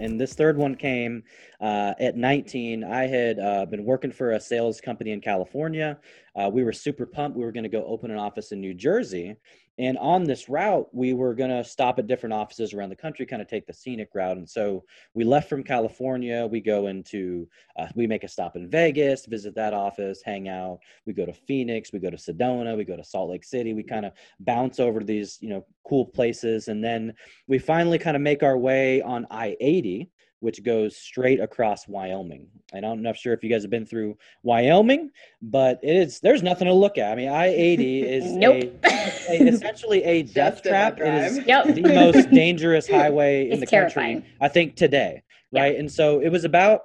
[0.00, 1.22] And this third one came
[1.60, 2.84] uh, at 19.
[2.84, 5.98] I had uh, been working for a sales company in California.
[6.34, 7.36] Uh, we were super pumped.
[7.36, 9.36] We were going to go open an office in New Jersey.
[9.78, 13.24] And on this route, we were going to stop at different offices around the country,
[13.24, 14.36] kind of take the scenic route.
[14.36, 16.46] And so we left from California.
[16.46, 17.48] We go into,
[17.78, 20.80] uh, we make a stop in Vegas, visit that office, hang out.
[21.06, 23.72] We go to Phoenix, we go to Sedona, we go to Salt Lake City.
[23.72, 26.68] We kind of bounce over to these, you know, cool places.
[26.68, 27.14] And then
[27.46, 30.10] we finally kind of make our way on I 80,
[30.40, 32.48] which goes straight across Wyoming.
[32.72, 35.10] And I'm not sure if you guys have been through Wyoming,
[35.42, 37.12] but it is there's nothing to look at.
[37.12, 38.64] I mean, I 80 is Nope.
[38.84, 38.88] a,
[39.28, 41.06] a- essentially a death Just in that trap.
[41.06, 41.46] It is.
[41.46, 41.74] Yep.
[41.74, 44.22] the most dangerous highway in It's the terrifying.
[44.22, 45.22] country, I think, today.
[45.52, 45.62] Yeah.
[45.62, 45.76] Right.
[45.76, 46.82] And so it was about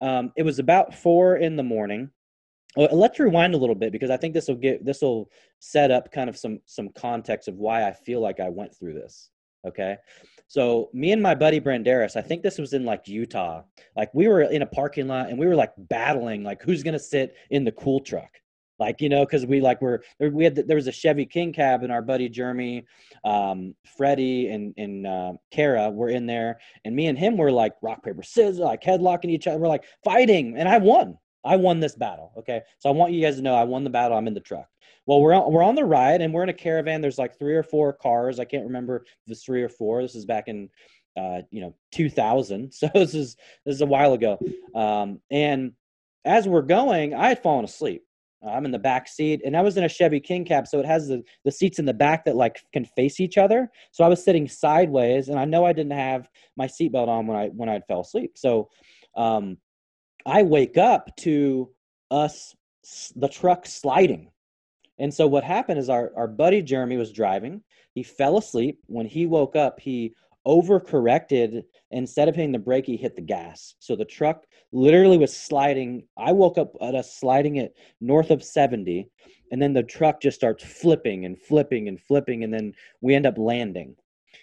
[0.00, 2.10] um, it was about four in the morning.
[2.76, 5.30] well, let's rewind a little bit because I think this will get this will
[5.60, 8.94] set up kind of some some context of why I feel like I went through
[8.94, 9.30] this.
[9.66, 9.96] Okay.
[10.48, 13.62] So me and my buddy Branderis, I think this was in like Utah.
[13.96, 16.98] Like we were in a parking lot and we were like battling, like who's gonna
[16.98, 18.30] sit in the cool truck?
[18.78, 21.82] Like you know because we like were we had there was a chevy king cab
[21.82, 22.84] and our buddy jeremy
[23.24, 26.60] um freddie and and uh, kara were in there.
[26.84, 29.84] And me and him were like rock paper scissors like headlocking each other we're like
[30.04, 30.56] fighting.
[30.56, 32.62] And i won i won this battle okay?
[32.78, 34.16] So i want you guys to know i won the battle.
[34.16, 34.68] I'm in the truck.
[35.06, 37.00] Well we're on, we're on the ride and we're in a caravan.
[37.00, 38.40] There's like three or four cars.
[38.40, 40.02] I can't remember if it's three or four.
[40.02, 40.68] This is back in
[41.16, 44.38] uh you know 2000 so this is this is a while ago.
[44.74, 45.72] Um and
[46.24, 48.02] as we're going i had fallen asleep.
[48.46, 50.86] I'm in the back seat, and I was in a Chevy King cab, so it
[50.86, 53.70] has the, the seats in the back that like can face each other.
[53.92, 57.36] So I was sitting sideways, and I know I didn't have my seatbelt on when
[57.36, 58.32] I when I fell asleep.
[58.36, 58.68] So
[59.16, 59.58] um,
[60.26, 61.70] I wake up to
[62.10, 62.54] us
[63.14, 64.30] the truck sliding,
[64.98, 67.62] and so what happened is our our buddy Jeremy was driving.
[67.94, 68.80] He fell asleep.
[68.86, 70.14] When he woke up, he
[70.46, 71.62] overcorrected.
[71.92, 73.74] Instead of hitting the brake, he hit the gas.
[73.78, 76.04] So the truck literally was sliding.
[76.16, 79.08] I woke up at us sliding it north of 70,
[79.52, 83.26] and then the truck just starts flipping and flipping and flipping, and then we end
[83.26, 83.94] up landing.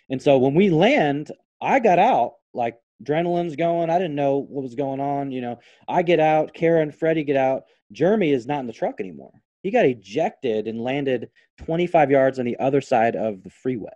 [0.10, 1.32] And so when we land,
[1.62, 3.90] I got out like adrenaline's going.
[3.90, 5.32] I didn't know what was going on.
[5.32, 7.64] You know, I get out, Kara and Freddie get out.
[7.92, 9.34] Jeremy is not in the truck anymore.
[9.62, 11.30] He got ejected and landed
[11.60, 13.92] 25 yards on the other side of the freeway.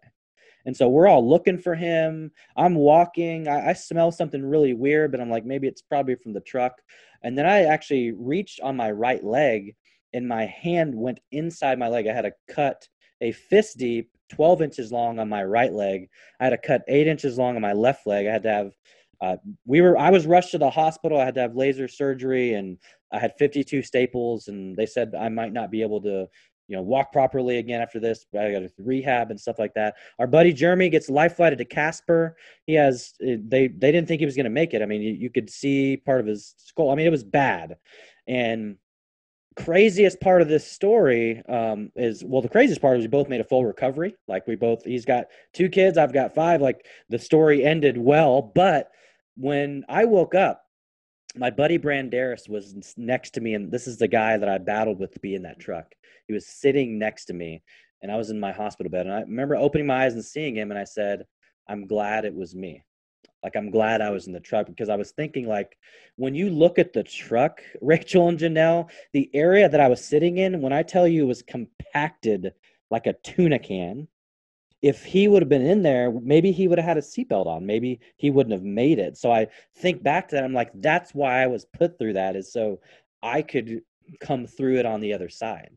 [0.66, 2.32] And so we're all looking for him.
[2.56, 3.48] I'm walking.
[3.48, 6.74] I, I, smell something really weird, but I'm like, maybe it's probably from the truck.
[7.24, 9.76] And then I actually reached on my right leg
[10.14, 12.08] and my hand went inside my leg.
[12.08, 12.86] I had a cut
[13.22, 16.10] a fist deep, 12 inches long on my right leg.
[16.40, 18.28] I had a cut eight inches long on my left leg.
[18.28, 18.72] I had to have,
[19.22, 21.20] uh, we were, I was rushed to the hospital.
[21.20, 22.78] I had to have laser surgery and
[23.12, 26.28] I had 52 staples and they said I might not be able to
[26.68, 28.26] you know, walk properly again after this.
[28.32, 29.96] but I got to rehab and stuff like that.
[30.20, 32.36] Our buddy Jeremy gets life flighted to Casper.
[32.66, 34.82] He has eh, they they didn't think he was going to make it.
[34.82, 36.92] I mean, you, you could see part of his skull.
[36.92, 37.78] I mean, it was bad.
[38.28, 38.78] And
[39.56, 43.42] craziest part of this story um, is well, the craziest part is we both made
[43.42, 44.16] a full recovery.
[44.28, 46.62] Like we both, he's got two kids, I've got five.
[46.62, 48.92] Like the story ended well, but
[49.38, 50.64] when I woke up
[51.38, 55.00] my buddy Branderis was next to me, and this is the guy that I battled
[55.00, 55.94] with to be in that truck.
[56.28, 57.62] He was sitting next to me,
[58.02, 59.06] and I was in my hospital bed.
[59.06, 61.26] And I remember opening my eyes and seeing him, and I said,
[61.68, 62.84] I'm glad it was me.
[63.44, 65.78] Like, I'm glad I was in the truck because I was thinking, like,
[66.16, 70.38] when you look at the truck, Rachel and Janelle, the area that I was sitting
[70.38, 72.54] in, when I tell you was compacted
[72.90, 74.08] like a tuna can,
[74.82, 77.66] if he would have been in there, maybe he would have had a seatbelt on.
[77.66, 79.18] Maybe he wouldn't have made it.
[79.18, 79.48] So I
[79.78, 80.44] think back to that.
[80.44, 82.80] I'm like, that's why I was put through that, is so
[83.24, 83.82] I could
[84.22, 85.72] come through it on the other side.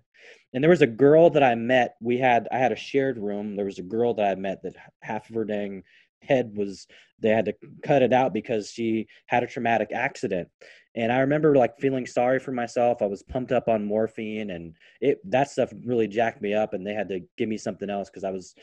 [0.52, 1.96] And there was a girl that I met.
[2.00, 3.56] We had I had a shared room.
[3.56, 5.84] There was a girl that I met that half of her dang
[6.22, 6.86] head was
[7.20, 10.48] they had to cut it out because she had a traumatic accident.
[10.94, 13.00] And I remember like feeling sorry for myself.
[13.00, 16.84] I was pumped up on morphine and it that stuff really jacked me up and
[16.84, 18.54] they had to give me something else because I was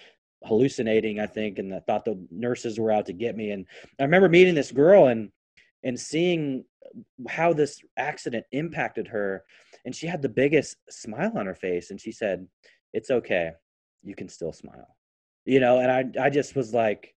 [0.43, 3.51] hallucinating, I think, and I thought the nurses were out to get me.
[3.51, 3.65] And
[3.99, 5.31] I remember meeting this girl and
[5.83, 6.65] and seeing
[7.27, 9.43] how this accident impacted her.
[9.85, 12.47] And she had the biggest smile on her face, and she said,
[12.93, 13.51] "It's okay,
[14.03, 14.95] you can still smile,"
[15.45, 15.79] you know.
[15.79, 17.15] And I I just was like,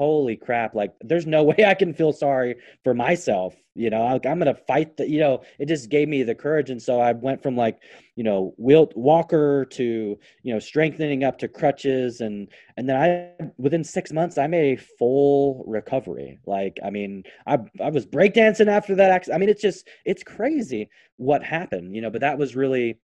[0.00, 4.24] holy crap like there's no way i can feel sorry for myself you know like,
[4.24, 7.12] i'm gonna fight the you know it just gave me the courage and so i
[7.12, 7.82] went from like
[8.16, 12.48] you know wilt walker to you know strengthening up to crutches and
[12.78, 17.58] and then i within six months i made a full recovery like i mean i
[17.82, 19.36] i was breakdancing after that accident.
[19.36, 20.88] i mean it's just it's crazy
[21.18, 22.98] what happened you know but that was really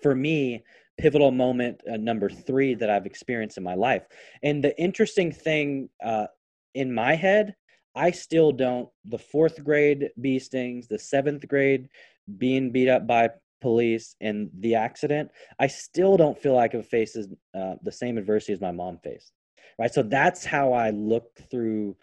[0.00, 0.62] for me
[0.98, 4.02] pivotal moment uh, number three that I've experienced in my life.
[4.42, 6.26] And the interesting thing uh,
[6.74, 7.54] in my head,
[7.94, 8.88] I still don't.
[9.04, 11.88] The fourth grade bee stings, the seventh grade
[12.38, 13.30] being beat up by
[13.60, 18.52] police, and the accident, I still don't feel like it faces uh, the same adversity
[18.52, 19.32] as my mom faced.
[19.78, 19.92] Right.
[19.92, 21.96] So that's how I look through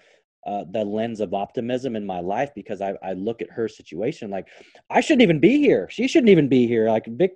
[0.45, 4.29] uh, the lens of optimism in my life because I, I look at her situation
[4.29, 4.47] like
[4.89, 5.89] I shouldn't even be here.
[5.89, 6.89] She shouldn't even be here.
[6.89, 7.33] Like Vic,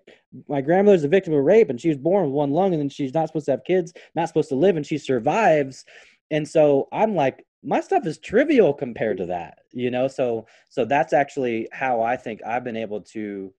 [0.47, 2.89] my grandmother's a victim of rape and she was born with one lung and then
[2.89, 5.83] she's not supposed to have kids, not supposed to live, and she survives.
[6.31, 10.07] And so I'm like, my stuff is trivial compared to that, you know.
[10.07, 13.53] So so that's actually how I think I've been able to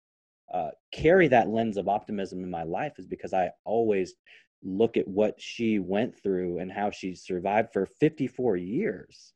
[0.53, 4.15] uh, carry that lens of optimism in my life is because I always
[4.65, 9.33] look at what she went through and how she survived for 54 years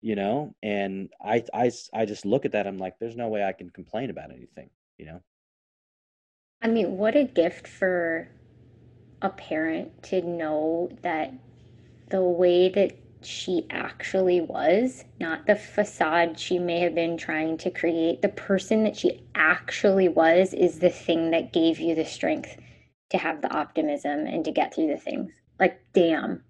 [0.00, 0.54] you know?
[0.62, 3.70] And I, I i just look at that i'm like there's no way i can
[3.70, 4.68] complain about anything
[4.98, 5.22] you know?
[6.62, 8.28] I mean, what a gift for
[9.20, 11.32] a parent to know that
[12.08, 17.70] the way that she actually was, not the facade she may have been trying to
[17.70, 22.56] create, the person that she actually was is the thing that gave you the strength
[23.14, 25.32] to have the optimism and to get through the things.
[25.60, 26.42] Like, damn.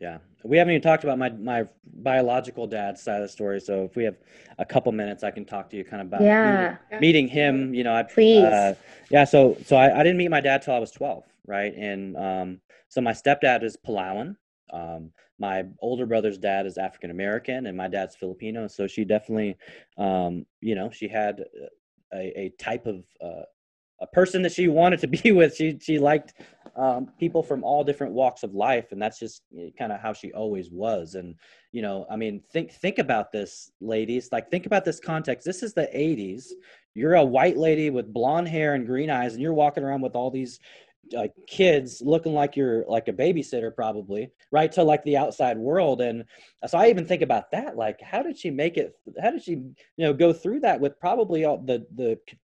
[0.00, 0.18] Yeah.
[0.44, 3.60] We haven't even talked about my my biological dad's side of the story.
[3.60, 4.16] So if we have
[4.58, 6.76] a couple minutes, I can talk to you kind of about yeah.
[6.92, 7.74] meeting, meeting him.
[7.74, 8.44] You know, I please.
[8.44, 8.74] Uh,
[9.10, 9.24] yeah.
[9.24, 11.74] So so I, I didn't meet my dad till I was twelve, right?
[11.74, 14.36] And um, so my stepdad is Palawan.
[14.72, 15.10] Um,
[15.40, 18.68] my older brother's dad is African American, and my dad's Filipino.
[18.68, 19.56] So she definitely,
[19.96, 21.44] um, you know, she had
[22.14, 23.42] a, a type of uh,
[24.00, 25.54] a person that she wanted to be with.
[25.54, 26.34] She she liked
[26.76, 30.12] um, people from all different walks of life, and that's just eh, kind of how
[30.12, 31.14] she always was.
[31.14, 31.34] And
[31.72, 34.30] you know, I mean, think think about this, ladies.
[34.32, 35.44] Like, think about this context.
[35.44, 36.50] This is the '80s.
[36.94, 40.14] You're a white lady with blonde hair and green eyes, and you're walking around with
[40.14, 40.60] all these
[41.12, 46.00] like kids looking like you're like a babysitter probably right to like the outside world
[46.00, 46.24] and
[46.66, 49.52] so i even think about that like how did she make it how did she
[49.52, 52.18] you know go through that with probably all the the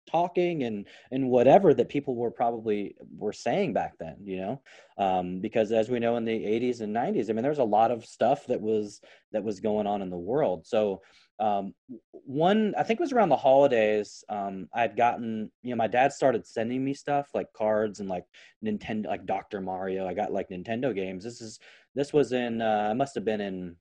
[0.10, 4.62] talking and and whatever that people were probably were saying back then you know?
[4.98, 7.92] Um, because as we know in the 80s and 90s i mean there's a lot
[7.92, 9.02] of stuff that was
[9.32, 10.66] that was going on in the world.
[10.66, 11.02] So
[11.40, 11.74] um,
[12.12, 15.88] one i think it was around the holidays um, i had gotten you know my
[15.88, 18.26] dad started sending me stuff like cards and like
[18.64, 20.08] nintendo like dr mario.
[20.08, 21.24] I got like nintendo games.
[21.24, 21.60] This is
[21.96, 23.76] this was in uh, i must have been in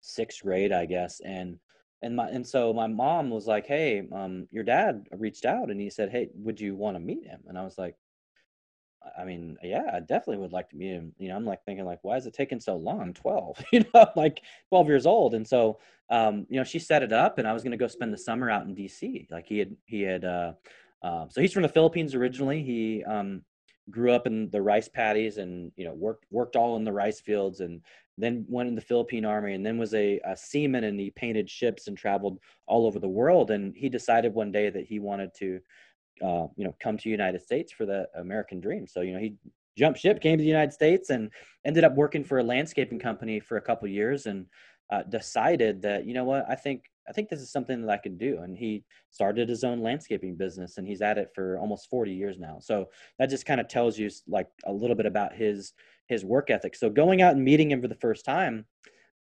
[0.00, 1.20] sixth grade i guess.
[1.20, 1.58] And
[2.02, 5.80] and my and so my mom was like hey um your dad reached out and
[5.80, 7.96] he said hey would you want to meet him and i was like
[9.18, 11.12] i mean yeah i definitely would like to meet him.
[11.18, 13.00] You know i'm like thinking like why is it taking so long?
[13.00, 15.34] I'm 12 you know like 12 years old.
[15.34, 15.78] And so
[16.10, 18.18] um you know she set it up and i was going to go spend the
[18.18, 20.52] summer out in dc like he had he had uh
[21.02, 22.62] um, so he's from the philippines originally.
[22.62, 23.42] He um
[23.90, 27.20] grew up in the rice paddies and you know worked worked all in the rice
[27.20, 27.80] fields and
[28.18, 31.50] then went in the Philippine Army, and then was a, a, seaman, and he painted
[31.50, 33.50] ships and traveled all over the world.
[33.50, 35.60] And he decided one day that he wanted to,
[36.22, 38.86] uh, you know, come to United States for the American dream.
[38.86, 39.34] So you know, he
[39.76, 41.30] jumped ship, came to the United States, and
[41.64, 44.46] ended up working for a landscaping company for a couple years, and
[44.90, 47.96] uh, decided that you know what, I think I think this is something that I
[47.96, 48.40] could do.
[48.42, 52.38] And he started his own landscaping business, and he's at it for almost 40 years
[52.38, 52.58] now.
[52.60, 52.86] So
[53.18, 55.72] that just kind of tells you like a little bit about his
[56.08, 56.76] his work ethic.
[56.76, 58.64] So going out and meeting him for the first time,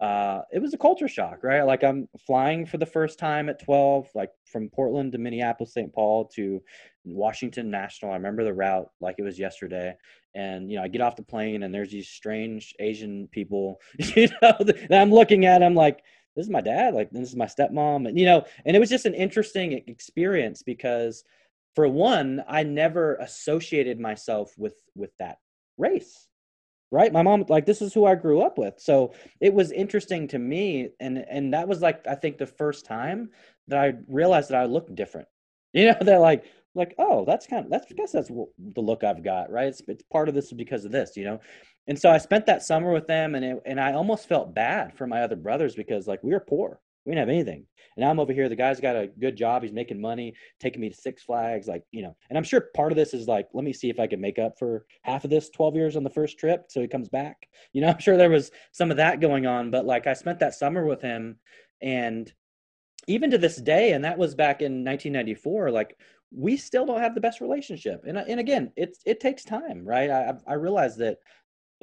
[0.03, 1.61] uh, it was a culture shock, right?
[1.61, 5.93] Like I'm flying for the first time at 12, like from Portland to Minneapolis, St.
[5.93, 6.61] Paul to
[7.05, 8.11] Washington National.
[8.11, 9.95] I remember the route like it was yesterday.
[10.36, 14.27] And, you know, I get off the plane and there's these strange Asian people, you
[14.41, 15.63] know, that I'm looking at.
[15.63, 16.03] I'm like,
[16.36, 16.93] this is my dad.
[16.93, 18.07] Like, this is my stepmom.
[18.07, 21.23] And, you know, and it was just an interesting experience because
[21.75, 25.38] for one, I never associated myself with, with that
[25.77, 26.27] race
[26.93, 29.11] right my mom like this is who i grew up with so
[29.41, 33.29] it was interesting to me and and that was like i think the first time
[33.67, 35.27] that i realized that i looked different
[35.73, 39.03] you know that like like oh that's kind of that's I guess that's the look
[39.03, 41.39] i've got right it's, it's part of this because of this you know
[41.88, 44.95] and so i spent that summer with them and it, and i almost felt bad
[44.97, 47.65] for my other brothers because like we were poor we didn't have anything.
[47.95, 48.47] And I'm over here.
[48.47, 49.61] The guy's got a good job.
[49.61, 51.67] He's making money, taking me to Six Flags.
[51.67, 53.99] Like, you know, and I'm sure part of this is like, let me see if
[53.99, 56.65] I can make up for half of this 12 years on the first trip.
[56.69, 57.47] So he comes back.
[57.73, 59.69] You know, I'm sure there was some of that going on.
[59.69, 61.38] But like, I spent that summer with him.
[61.81, 62.31] And
[63.07, 65.97] even to this day, and that was back in 1994, like,
[66.36, 68.05] we still don't have the best relationship.
[68.08, 70.09] And, and again, it's, it takes time, right?
[70.09, 71.17] I, I realize that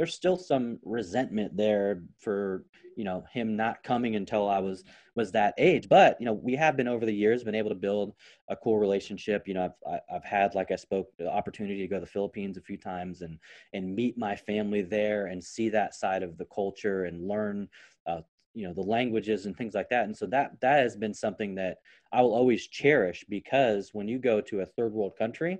[0.01, 2.65] there's still some resentment there for
[2.97, 4.83] you know him not coming until I was
[5.15, 5.91] was that age.
[5.91, 8.15] But you know we have been over the years been able to build
[8.49, 9.47] a cool relationship.
[9.47, 12.57] You know I've I've had like I spoke the opportunity to go to the Philippines
[12.57, 13.39] a few times and
[13.75, 17.69] and meet my family there and see that side of the culture and learn
[18.07, 18.23] uh,
[18.55, 20.07] you know the languages and things like that.
[20.07, 21.77] And so that that has been something that
[22.11, 25.59] I will always cherish because when you go to a third world country.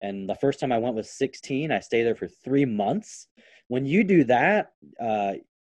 [0.00, 1.72] And the first time I went was 16.
[1.72, 3.26] I stayed there for three months
[3.68, 5.34] when you do that, uh,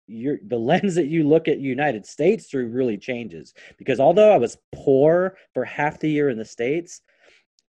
[0.07, 3.53] your the lens that you look at United States through really changes.
[3.77, 7.01] Because although I was poor for half the year in the States,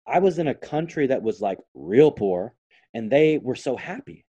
[0.07, 2.55] I was in a country that was like real poor,
[2.95, 4.25] and they were so happy.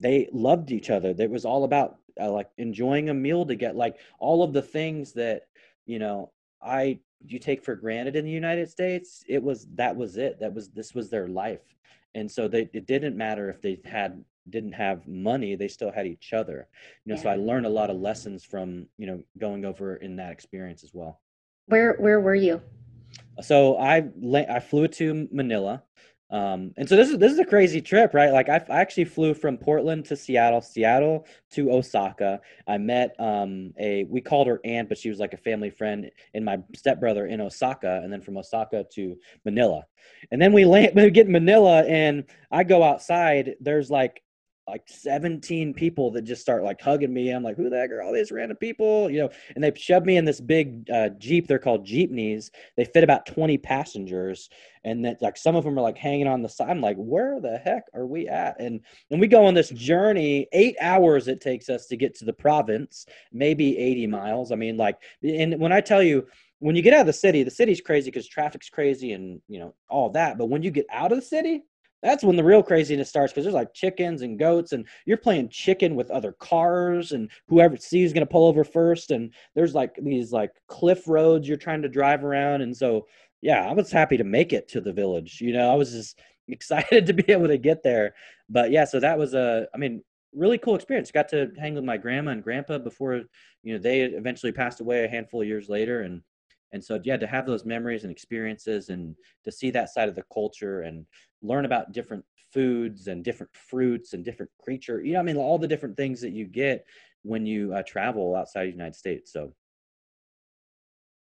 [0.00, 1.14] They loved each other.
[1.18, 4.62] It was all about uh, like enjoying a meal to get like all of the
[4.62, 5.42] things that
[5.86, 6.32] you know
[6.62, 9.22] I you take for granted in the United States.
[9.28, 10.40] It was that was it.
[10.40, 11.74] That was this was their life,
[12.14, 16.06] and so they it didn't matter if they had didn't have money they still had
[16.06, 16.66] each other
[17.04, 17.22] you know yeah.
[17.22, 20.82] so i learned a lot of lessons from you know going over in that experience
[20.82, 21.20] as well
[21.66, 22.60] where where were you
[23.40, 25.82] So I I flew to Manila.
[26.32, 28.32] Um, and so this is this is a crazy trip, right?
[28.32, 32.40] Like I, I actually flew from Portland to Seattle, Seattle to Osaka.
[32.68, 36.08] I met um, a we called her aunt, but she was like a family friend,
[36.34, 39.84] and my stepbrother in Osaka, and then from Osaka to Manila,
[40.30, 43.56] and then we land we get in Manila, and I go outside.
[43.60, 44.22] There's like
[44.70, 47.30] like 17 people that just start like hugging me.
[47.30, 49.10] I'm like, who the heck are all these random people?
[49.10, 51.46] You know, and they shove me in this big uh, Jeep.
[51.46, 52.50] They're called Jeepneys.
[52.76, 54.48] They fit about 20 passengers.
[54.84, 56.70] And that like some of them are like hanging on the side.
[56.70, 58.58] I'm like, where the heck are we at?
[58.58, 58.80] And
[59.10, 62.32] and we go on this journey, eight hours it takes us to get to the
[62.32, 64.52] province, maybe 80 miles.
[64.52, 66.26] I mean, like, and when I tell you,
[66.60, 69.58] when you get out of the city, the city's crazy because traffic's crazy and you
[69.58, 70.38] know all that.
[70.38, 71.64] But when you get out of the city,
[72.02, 75.48] that's when the real craziness starts because there's like chickens and goats and you're playing
[75.48, 79.74] chicken with other cars and whoever sees is going to pull over first and there's
[79.74, 83.06] like these like cliff roads you're trying to drive around and so
[83.42, 85.70] yeah i was happy to make it to the village you know?
[85.70, 86.18] I was just
[86.48, 88.14] excited to be able to get there.
[88.48, 90.02] But yeah so that was a i mean
[90.34, 91.10] really cool experience.
[91.10, 93.22] Got to hang with my grandma and grandpa before
[93.62, 96.22] you know they eventually passed away a handful of years later and
[96.72, 100.14] and so yeah to have those memories and experiences and to see that side of
[100.14, 101.04] the culture and
[101.42, 105.36] learn about different foods and different fruits and different creature you know i mean?
[105.36, 106.86] All the different things that you get
[107.22, 109.52] when you uh, travel outside the united states so.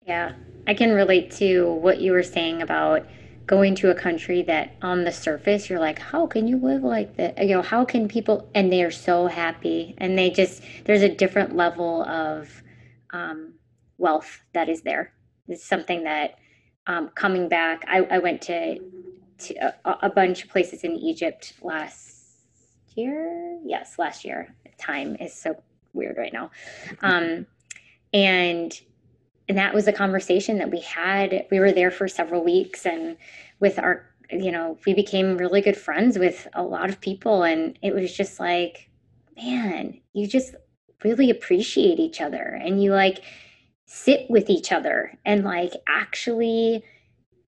[0.07, 0.33] Yeah
[0.67, 3.07] i can relate to what you were saying about
[3.47, 7.17] going to a country that on the surface you're like how can you live like
[7.17, 11.03] that you know how can people and they are so happy and they just there's
[11.03, 12.63] a different level of
[13.11, 13.55] um,
[13.99, 15.13] wealth that is there.
[15.49, 16.39] It's something that
[16.87, 18.79] um, coming back I, I went to
[19.39, 19.55] to
[19.85, 22.19] a, a bunch of places in Egypt last
[22.94, 23.59] year.
[23.65, 24.55] Yes, last year.
[24.78, 25.60] Time is so
[25.93, 26.51] weird right now.
[27.02, 27.47] Um,
[28.12, 28.78] and
[29.48, 31.47] and that was a conversation that we had.
[31.51, 33.16] We were there for several weeks, and
[33.60, 37.78] with our, you know, we became really good friends with a lot of people, and
[37.82, 38.90] it was just like,
[39.36, 40.55] man, you just
[41.02, 43.23] really appreciate each other, and you like
[43.86, 46.85] sit with each other, and like actually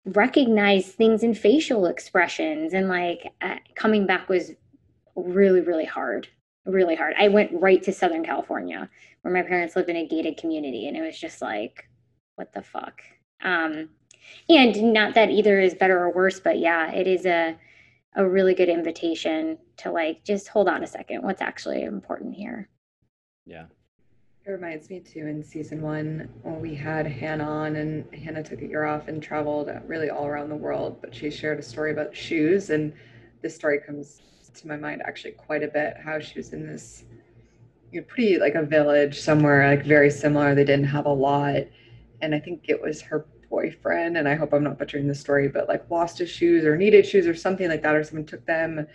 [0.07, 4.53] recognize things in facial expressions and like uh, coming back was
[5.15, 6.29] really really hard
[6.67, 7.15] really hard.
[7.19, 8.89] I went right to southern california
[9.23, 11.89] where my parents lived in a gated community and it was just like
[12.37, 13.03] what the fuck?
[13.43, 13.91] Um
[14.49, 17.57] and not that either is better or worse but yeah it is a
[18.17, 22.69] a really good invitation to like just hold on a second what's actually important here?
[23.45, 23.67] Yeah
[24.51, 28.61] it reminds me too in season one when we had Hannah on and Hannah took
[28.63, 31.93] a year off and traveled really all around the world, but she shared a story
[31.93, 32.93] about shoes and
[33.43, 34.23] this story comes
[34.55, 37.05] to my mind actually quite a bit how she was in this
[37.93, 40.55] you know, pretty like a village somewhere like very similar.
[40.55, 41.63] They didn't have a lot.
[42.21, 45.49] And I think it was her boyfriend, and I hope I'm not butchering the story,
[45.49, 48.45] but like lost his shoes or needed shoes or something like that, or someone took
[48.47, 48.87] them.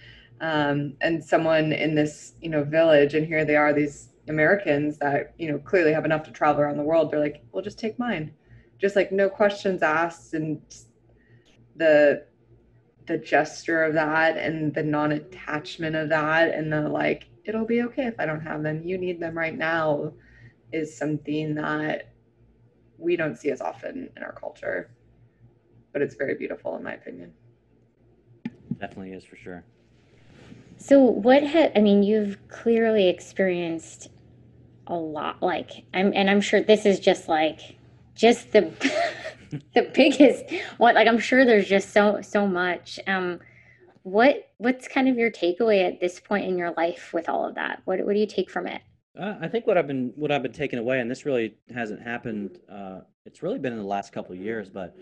[0.42, 5.34] Um, and someone in this, you know, village, and here they are, these Americans that,
[5.38, 8.00] you know, clearly have enough to travel around the world, they're like, well, just take
[8.00, 8.34] mine.
[8.80, 10.62] Just like no questions asked and
[11.76, 12.26] the
[13.08, 18.08] the gesture of that and the non-attachment of that and the like, it'll be okay
[18.08, 18.82] if I don't have them.
[18.84, 20.14] You need them right now
[20.72, 22.12] is something that
[22.98, 24.90] we don't see as often in our culture.
[25.94, 27.32] But it's very beautiful in my opinion.
[28.80, 29.64] Definitely is for sure.
[30.78, 34.10] So, what had, I mean, you've clearly experienced
[34.88, 37.78] a lot like i'm and i'm sure this is just like
[38.16, 38.72] just the
[39.74, 40.46] the biggest
[40.78, 43.00] what like i'm sure there's just so so much.
[43.08, 43.40] Um
[44.04, 47.56] what what's kind of your takeaway at this point in your life with all of
[47.56, 47.82] that?
[47.86, 48.82] What what do you take from it?
[49.20, 52.02] Uh, i think what i've been what i've been taking away and this really hasn't
[52.02, 54.94] happened uh it's really been in the last couple years but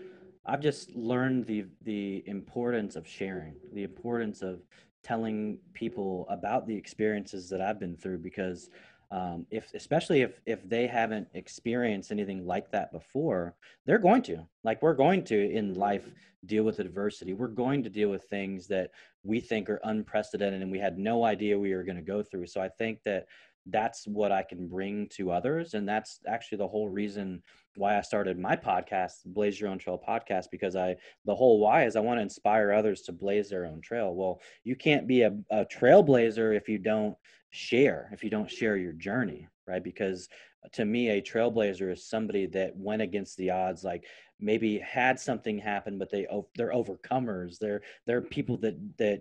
[0.46, 4.60] i've just learned the the importance of sharing the importance of
[5.02, 8.70] telling people about the experiences that i've been through because
[9.10, 13.54] um, if especially if if they haven't experienced anything like that before
[13.86, 14.46] they're going to.
[14.62, 16.10] Like we're going to in life
[16.46, 17.32] deal with adversity.
[17.32, 18.90] We're going to deal with things that
[19.22, 22.46] we think are unprecedented and we had no idea we were going to go through.
[22.46, 23.26] So i think that
[23.66, 27.42] that's what i can bring to others and that's actually the whole reason
[27.76, 31.84] why i started my podcast blaze your own trail podcast because i the whole why
[31.84, 34.14] is i want to inspire others to blaze their own trail.
[34.14, 37.16] Well you can't be a, a trailblazer if you don't
[37.50, 39.82] share if you don't share your journey right?
[39.82, 40.28] Because
[40.64, 44.04] uh, to me a trailblazer is somebody that went against the odds like
[44.40, 46.26] maybe had something happen but they
[46.56, 49.20] they're overcomers they're they're people that that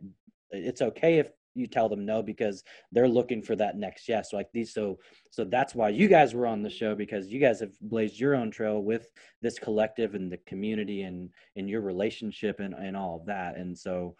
[0.51, 4.31] it's okay if you tell them no because they're looking for that next yes.
[4.31, 4.99] So like these so
[5.29, 8.35] so that's why you guys were on the show because you guys have blazed your
[8.35, 9.07] own trail with
[9.41, 13.57] this collective and the community and in your relationship and, and all of that.
[13.57, 14.15] And so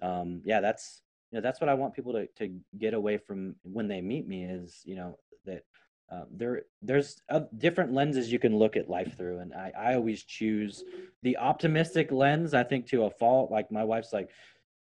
[0.00, 1.02] um yeah that's
[1.32, 4.28] you know that's what i want people to, to get away from when they meet
[4.28, 5.64] me is you know that
[6.10, 9.40] uh, there there's uh, different lenses you can look at life through.
[9.40, 10.82] And I, I always choose
[11.22, 13.50] the optimistic lens i think to a fault.
[13.50, 14.30] Like my wife's like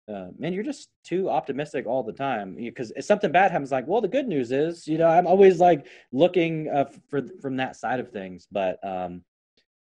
[0.08, 2.56] uh, man you're just too optimistic all the time.
[2.56, 5.60] Because if something bad happens like well the good news is you know i'm always
[5.60, 8.48] like looking uh, for from that side of things.
[8.52, 9.24] But um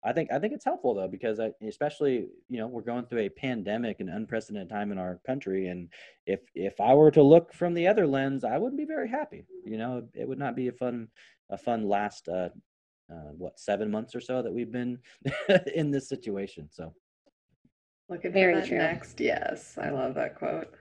[0.04, 3.20] I think I think it's helpful though because I, especially you know we're going through
[3.20, 5.88] a pandemic and unprecedented time in our country and
[6.26, 9.46] if if I were to look from the other lens I wouldn't be very happy.
[9.64, 11.08] You know it would not be a fun
[11.50, 12.50] a fun last uh,
[13.10, 14.98] uh what seven months or so that we've been
[15.74, 16.68] in this situation.
[16.70, 16.94] So
[18.08, 18.78] looking Very for that true.
[18.78, 20.72] next yes I love that quote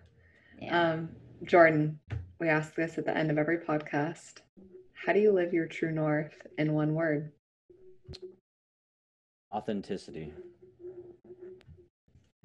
[0.60, 0.92] Yeah.
[0.92, 1.10] um
[1.44, 2.00] Jordan
[2.40, 4.40] we ask this at the end of every podcast
[4.94, 7.32] how do you live your true north in one word
[9.54, 10.34] authenticity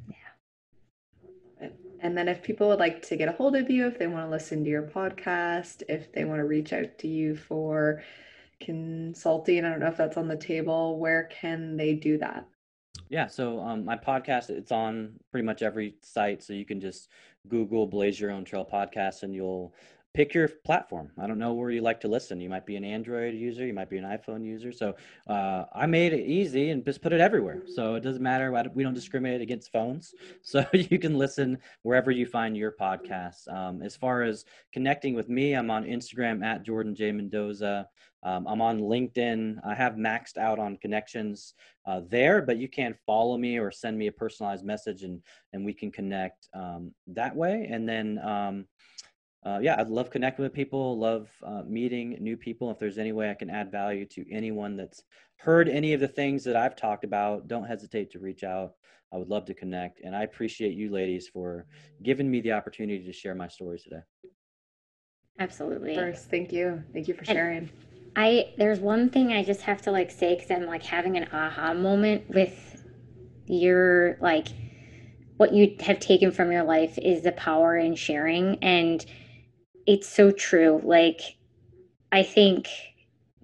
[0.08, 1.68] Yeah.
[2.00, 4.24] And then if people would like to get a hold of you, if they want
[4.26, 8.02] to listen to your podcast, if they want to reach out to you for
[8.60, 12.46] consulting, I don't know if that's on the table, where can they do that?
[13.10, 17.08] Yeah, so um, my podcast it's on pretty much every site, so you can just
[17.48, 19.74] Google Blaze Your Own Trail podcast, and you'll
[20.14, 21.10] pick your platform.
[21.20, 22.40] I don't know where you like to listen.
[22.40, 24.72] You might be an Android user, you might be an iPhone user.
[24.72, 24.94] So
[25.28, 27.62] uh, I made it easy and just put it everywhere.
[27.66, 28.52] So it doesn't matter.
[28.74, 30.14] We don't discriminate against phones.
[30.42, 33.52] So you can listen wherever you find your podcasts.
[33.52, 37.86] Um, as far as connecting with me, I'm on Instagram at Jordan J Mendoza.
[38.22, 39.58] Um, I'm on LinkedIn.
[39.64, 41.54] I have maxed out on connections
[41.86, 45.22] uh, there, but you can follow me or send me a personalized message and
[45.52, 47.68] and we can connect um, that way.
[47.70, 48.66] And then um,
[49.46, 52.70] uh, yeah, I'd love connecting with people, love uh, meeting new people.
[52.70, 55.02] If there's any way I can add value to anyone that's
[55.36, 58.72] heard any of the things that I've talked about, don't hesitate to reach out.
[59.12, 60.00] I would love to connect.
[60.02, 61.66] And I appreciate you ladies for
[62.02, 64.00] giving me the opportunity to share my stories today.
[65.38, 65.94] Absolutely.
[65.94, 66.82] First, thank you.
[66.92, 67.70] Thank you for And- sharing.
[68.16, 71.28] I there's one thing I just have to like say because I'm like having an
[71.32, 72.82] aha moment with
[73.46, 74.48] your like
[75.36, 79.06] what you have taken from your life is the power in sharing and
[79.88, 81.38] it's so true like
[82.12, 82.68] I think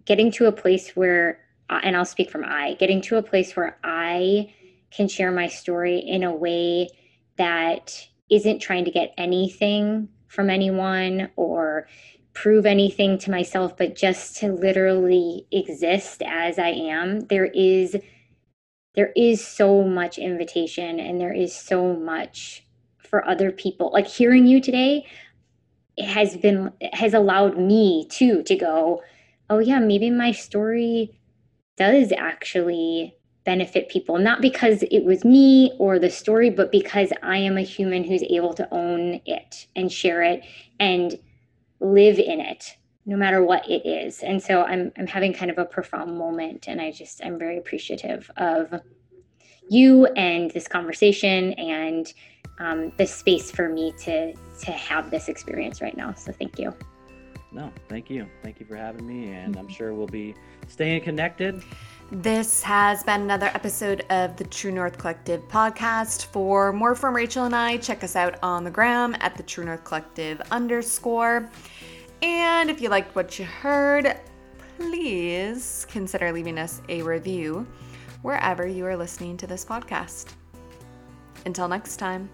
[0.05, 1.41] getting to a place where
[1.71, 4.55] uh, and I'll speak from I getting to a place where I
[4.93, 6.89] can share my story in a way
[7.37, 11.89] that isn't trying to get anything from anyone or
[12.35, 17.97] prove anything to myself, but just to literally exist as I am, there is
[18.95, 22.65] there is so much invitation and there is so much
[22.99, 23.91] for other people.
[23.93, 25.07] Like hearing you today
[25.99, 29.03] has been has allowed me too to go,
[29.51, 31.19] oh yeah, maybe my story
[31.77, 33.15] does actually
[33.45, 37.63] benefit people, not because it was me or the story, but because I am a
[37.63, 40.43] human who's able to own it and share it
[40.81, 41.19] and
[41.81, 42.77] live in it
[43.07, 44.23] no matter what it is.
[44.23, 47.59] And so i'm i'm having kind of a profound moment and i just i'm very
[47.59, 48.81] appreciative of
[49.69, 52.13] you and this conversation and
[52.59, 56.73] um, the space for me to to have this experience right now so thank you
[57.53, 58.27] No, thank you.
[58.43, 59.31] Thank you for having me.
[59.33, 60.35] And I'm sure we'll be
[60.67, 61.63] staying connected.
[62.11, 66.27] This has been another episode of the True North Collective podcast.
[66.27, 69.65] For more from Rachel and I, check us out on the gram at the True
[69.65, 71.49] North Collective underscore.
[72.23, 74.19] And if you liked what you heard,
[74.77, 77.67] please consider leaving us a review
[78.23, 80.33] wherever you are listening to this podcast.
[81.47, 82.29] Until next time.